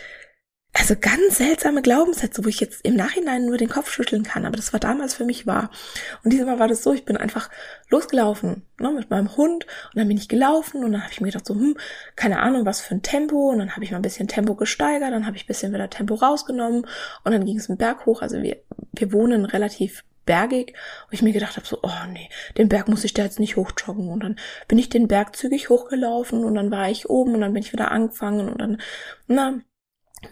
also 0.78 0.94
ganz 1.00 1.38
seltsame 1.38 1.80
Glaubenssätze, 1.80 2.44
wo 2.44 2.48
ich 2.48 2.60
jetzt 2.60 2.84
im 2.84 2.96
Nachhinein 2.96 3.46
nur 3.46 3.56
den 3.56 3.68
Kopf 3.68 3.90
schütteln 3.90 4.24
kann, 4.24 4.44
aber 4.44 4.56
das 4.56 4.72
war 4.72 4.80
damals 4.80 5.14
für 5.14 5.24
mich 5.24 5.46
wahr. 5.46 5.70
Und 6.22 6.32
diesmal 6.32 6.58
war 6.58 6.68
das 6.68 6.82
so, 6.82 6.92
ich 6.92 7.04
bin 7.04 7.16
einfach 7.16 7.48
losgelaufen 7.88 8.62
ne, 8.78 8.90
mit 8.90 9.08
meinem 9.08 9.36
Hund 9.36 9.64
und 9.64 9.96
dann 9.96 10.08
bin 10.08 10.18
ich 10.18 10.28
gelaufen 10.28 10.84
und 10.84 10.92
dann 10.92 11.02
habe 11.02 11.12
ich 11.12 11.20
mir 11.20 11.28
gedacht 11.28 11.46
so, 11.46 11.54
hm, 11.54 11.76
keine 12.14 12.40
Ahnung, 12.40 12.66
was 12.66 12.80
für 12.82 12.94
ein 12.94 13.02
Tempo 13.02 13.50
und 13.50 13.58
dann 13.58 13.72
habe 13.72 13.84
ich 13.84 13.90
mal 13.90 13.96
ein 13.96 14.02
bisschen 14.02 14.28
Tempo 14.28 14.54
gesteigert, 14.54 15.12
dann 15.12 15.26
habe 15.26 15.36
ich 15.36 15.44
ein 15.44 15.48
bisschen 15.48 15.72
wieder 15.72 15.88
Tempo 15.88 16.14
rausgenommen 16.14 16.86
und 17.24 17.32
dann 17.32 17.44
ging 17.44 17.56
es 17.56 17.70
einen 17.70 17.78
Berg 17.78 18.04
hoch, 18.04 18.20
also 18.20 18.42
wir, 18.42 18.58
wir 18.92 19.12
wohnen 19.12 19.46
relativ 19.46 20.04
bergig, 20.26 20.74
wo 21.08 21.12
ich 21.12 21.22
mir 21.22 21.32
gedacht 21.32 21.56
habe, 21.56 21.66
so, 21.66 21.78
oh 21.82 22.06
nee, 22.12 22.28
den 22.58 22.68
Berg 22.68 22.88
muss 22.88 23.04
ich 23.04 23.14
da 23.14 23.22
jetzt 23.22 23.38
nicht 23.38 23.56
hochjoggen. 23.56 24.08
Und 24.08 24.24
dann 24.24 24.36
bin 24.66 24.76
ich 24.76 24.88
den 24.88 25.06
Berg 25.06 25.36
zügig 25.36 25.70
hochgelaufen 25.70 26.44
und 26.44 26.56
dann 26.56 26.72
war 26.72 26.90
ich 26.90 27.08
oben 27.08 27.34
und 27.34 27.40
dann 27.40 27.52
bin 27.52 27.62
ich 27.62 27.72
wieder 27.72 27.92
angefangen 27.92 28.48
und 28.48 28.60
dann, 28.60 28.80
na, 29.28 29.60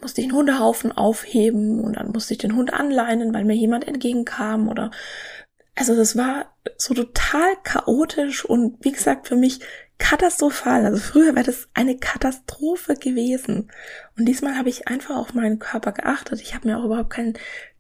musste 0.01 0.21
ich 0.21 0.27
einen 0.29 0.37
Hundehaufen 0.37 0.93
aufheben 0.93 1.81
und 1.81 1.97
dann 1.97 2.11
musste 2.13 2.35
ich 2.35 2.39
den 2.39 2.57
Hund 2.57 2.73
anleinen, 2.73 3.35
weil 3.35 3.45
mir 3.45 3.55
jemand 3.55 3.87
entgegenkam 3.87 4.69
oder 4.69 4.91
also 5.77 5.97
das 5.97 6.17
war 6.17 6.55
so 6.77 6.95
total 6.95 7.57
chaotisch 7.65 8.45
und 8.45 8.85
wie 8.85 8.93
gesagt 8.93 9.27
für 9.27 9.37
mich 9.37 9.61
katastrophal. 9.99 10.85
Also 10.85 10.99
früher 10.99 11.35
wäre 11.35 11.47
das 11.47 11.69
eine 11.75 11.97
Katastrophe 11.97 12.95
gewesen. 12.95 13.71
Und 14.17 14.27
diesmal 14.27 14.57
habe 14.57 14.69
ich 14.69 14.89
einfach 14.89 15.17
auf 15.17 15.35
meinen 15.35 15.59
Körper 15.59 15.93
geachtet. 15.93 16.41
Ich 16.41 16.55
habe 16.55 16.69
mir 16.69 16.79
auch 16.79 16.85
überhaupt 16.85 17.11
kein 17.11 17.35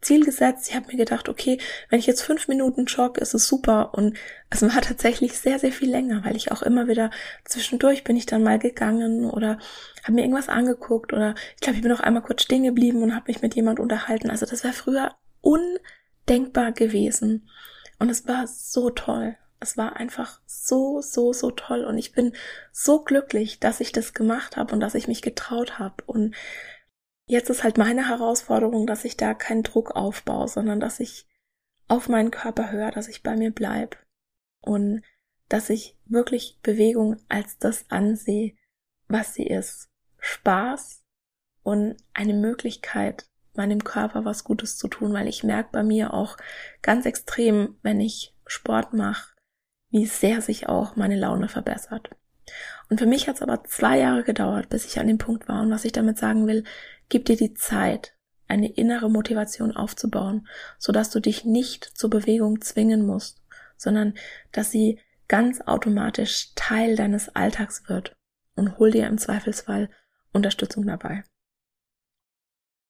Ziel 0.04 0.24
gesetzt. 0.24 0.68
Ich 0.68 0.76
habe 0.76 0.86
mir 0.88 0.96
gedacht, 0.96 1.28
okay, 1.28 1.58
wenn 1.88 1.98
ich 1.98 2.06
jetzt 2.06 2.22
fünf 2.22 2.48
Minuten 2.48 2.84
jogge, 2.84 3.20
ist 3.20 3.34
es 3.34 3.48
super. 3.48 3.94
Und 3.94 4.16
es 4.50 4.62
war 4.62 4.80
tatsächlich 4.80 5.38
sehr, 5.38 5.58
sehr 5.58 5.72
viel 5.72 5.90
länger, 5.90 6.24
weil 6.24 6.36
ich 6.36 6.52
auch 6.52 6.62
immer 6.62 6.86
wieder 6.86 7.10
zwischendurch 7.44 8.04
bin 8.04 8.16
ich 8.16 8.26
dann 8.26 8.42
mal 8.42 8.58
gegangen 8.58 9.28
oder 9.28 9.58
habe 10.02 10.12
mir 10.12 10.22
irgendwas 10.22 10.48
angeguckt 10.48 11.12
oder 11.12 11.34
ich 11.54 11.60
glaube, 11.60 11.76
ich 11.76 11.82
bin 11.82 11.92
auch 11.92 12.00
einmal 12.00 12.22
kurz 12.22 12.42
stehen 12.42 12.62
geblieben 12.62 13.02
und 13.02 13.14
habe 13.14 13.24
mich 13.28 13.42
mit 13.42 13.54
jemand 13.54 13.80
unterhalten. 13.80 14.30
Also 14.30 14.46
das 14.46 14.62
wäre 14.62 14.74
früher 14.74 15.14
undenkbar 15.40 16.72
gewesen. 16.72 17.48
Und 17.98 18.10
es 18.10 18.26
war 18.28 18.46
so 18.46 18.90
toll. 18.90 19.36
Es 19.60 19.78
war 19.78 19.96
einfach 19.96 20.40
so, 20.44 21.00
so, 21.00 21.32
so 21.32 21.50
toll 21.50 21.84
und 21.84 21.96
ich 21.96 22.12
bin 22.12 22.34
so 22.70 23.02
glücklich, 23.02 23.60
dass 23.60 23.80
ich 23.80 23.92
das 23.92 24.12
gemacht 24.12 24.58
habe 24.58 24.74
und 24.74 24.80
dass 24.80 24.94
ich 24.94 25.08
mich 25.08 25.22
getraut 25.22 25.78
habe. 25.78 26.04
Und 26.04 26.34
jetzt 27.26 27.50
ist 27.50 27.64
halt 27.64 27.78
meine 27.78 28.08
Herausforderung, 28.08 28.86
dass 28.86 29.04
ich 29.04 29.16
da 29.16 29.34
keinen 29.34 29.62
Druck 29.62 29.92
aufbaue, 29.92 30.48
sondern 30.48 30.80
dass 30.80 31.00
ich 31.00 31.26
auf 31.88 32.08
meinen 32.08 32.30
Körper 32.30 32.70
höre, 32.70 32.90
dass 32.90 33.08
ich 33.08 33.22
bei 33.22 33.36
mir 33.36 33.50
bleib 33.50 33.98
und 34.60 35.02
dass 35.48 35.70
ich 35.70 35.96
wirklich 36.06 36.58
Bewegung 36.62 37.16
als 37.28 37.58
das 37.58 37.84
ansehe, 37.90 38.54
was 39.08 39.34
sie 39.34 39.46
ist. 39.46 39.90
Spaß 40.18 41.02
und 41.62 41.96
eine 42.14 42.34
Möglichkeit, 42.34 43.26
meinem 43.54 43.84
Körper 43.84 44.24
was 44.24 44.44
Gutes 44.44 44.78
zu 44.78 44.88
tun, 44.88 45.12
weil 45.12 45.28
ich 45.28 45.44
merke 45.44 45.70
bei 45.72 45.82
mir 45.82 46.14
auch 46.14 46.36
ganz 46.82 47.06
extrem, 47.06 47.76
wenn 47.82 48.00
ich 48.00 48.34
Sport 48.46 48.94
mache, 48.94 49.34
wie 49.90 50.06
sehr 50.06 50.40
sich 50.40 50.68
auch 50.68 50.96
meine 50.96 51.16
Laune 51.16 51.48
verbessert. 51.48 52.10
Und 52.90 52.98
für 52.98 53.06
mich 53.06 53.28
hat 53.28 53.36
es 53.36 53.42
aber 53.42 53.64
zwei 53.64 53.98
Jahre 53.98 54.22
gedauert, 54.22 54.68
bis 54.68 54.84
ich 54.84 54.98
an 54.98 55.06
dem 55.06 55.18
Punkt 55.18 55.48
war. 55.48 55.62
Und 55.62 55.70
was 55.70 55.84
ich 55.84 55.92
damit 55.92 56.18
sagen 56.18 56.46
will, 56.46 56.64
gib 57.08 57.24
dir 57.24 57.36
die 57.36 57.54
Zeit, 57.54 58.14
eine 58.46 58.70
innere 58.70 59.10
Motivation 59.10 59.74
aufzubauen, 59.74 60.46
sodass 60.78 61.10
du 61.10 61.20
dich 61.20 61.44
nicht 61.44 61.84
zur 61.84 62.10
Bewegung 62.10 62.60
zwingen 62.60 63.06
musst, 63.06 63.42
sondern 63.76 64.14
dass 64.52 64.70
sie 64.70 65.00
ganz 65.28 65.60
automatisch 65.62 66.52
Teil 66.54 66.96
deines 66.96 67.34
Alltags 67.34 67.88
wird 67.88 68.14
und 68.54 68.78
hol 68.78 68.90
dir 68.90 69.06
im 69.06 69.18
Zweifelsfall 69.18 69.88
Unterstützung 70.32 70.86
dabei. 70.86 71.24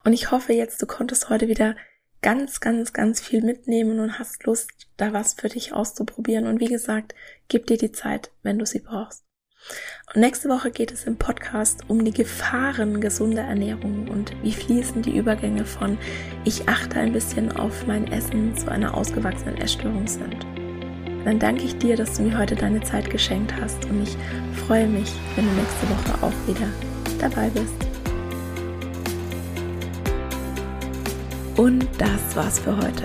Und 0.05 0.13
ich 0.13 0.31
hoffe 0.31 0.53
jetzt, 0.53 0.83
du 0.83 0.87
konntest 0.87 1.31
heute 1.31 1.49
wieder 1.49 1.77
ganz, 2.21 2.61
ganz, 2.61 2.93
ganz 2.93 3.21
viel 3.21 3.43
mitnehmen 3.43 4.01
und 4.01 4.19
hast 4.19 4.45
Lust, 4.45 4.71
da 4.97 5.13
was 5.13 5.35
für 5.35 5.49
dich 5.49 5.73
auszuprobieren. 5.73 6.47
Und 6.47 6.61
wie 6.61 6.69
gesagt, 6.69 7.15
gib 7.49 7.67
dir 7.67 7.77
die 7.77 7.93
Zeit, 7.93 8.31
wenn 8.43 8.59
du 8.59 8.67
sie 8.67 8.81
brauchst. 8.81 9.25
Und 10.15 10.21
nächste 10.21 10.49
Woche 10.49 10.71
geht 10.71 10.93
es 10.93 11.05
im 11.05 11.17
Podcast 11.17 11.83
um 11.89 12.05
die 12.05 12.13
Gefahren 12.13 13.01
gesunder 13.01 13.43
Ernährung 13.43 14.09
und 14.09 14.33
wie 14.43 14.53
fließen 14.53 15.03
die 15.03 15.17
Übergänge 15.17 15.65
von 15.65 15.99
ich 16.45 16.69
achte 16.69 17.01
ein 17.01 17.13
bisschen 17.13 17.51
auf 17.51 17.87
mein 17.87 18.11
Essen 18.13 18.57
zu 18.57 18.71
einer 18.71 18.95
ausgewachsenen 18.95 19.57
Essstörung 19.57 20.07
sind. 20.07 20.37
Dann 21.25 21.39
danke 21.39 21.65
ich 21.65 21.79
dir, 21.79 21.97
dass 21.97 22.17
du 22.17 22.23
mir 22.23 22.39
heute 22.39 22.55
deine 22.55 22.83
Zeit 22.83 23.11
geschenkt 23.11 23.55
hast 23.61 23.85
und 23.87 24.03
ich 24.03 24.17
freue 24.67 24.87
mich, 24.87 25.11
wenn 25.37 25.47
du 25.47 25.53
nächste 25.53 25.89
Woche 25.89 26.23
auch 26.23 26.49
wieder 26.49 26.69
dabei 27.19 27.49
bist. 27.49 27.75
Und 31.57 31.89
das 31.99 32.37
war's 32.37 32.59
für 32.59 32.77
heute. 32.77 33.05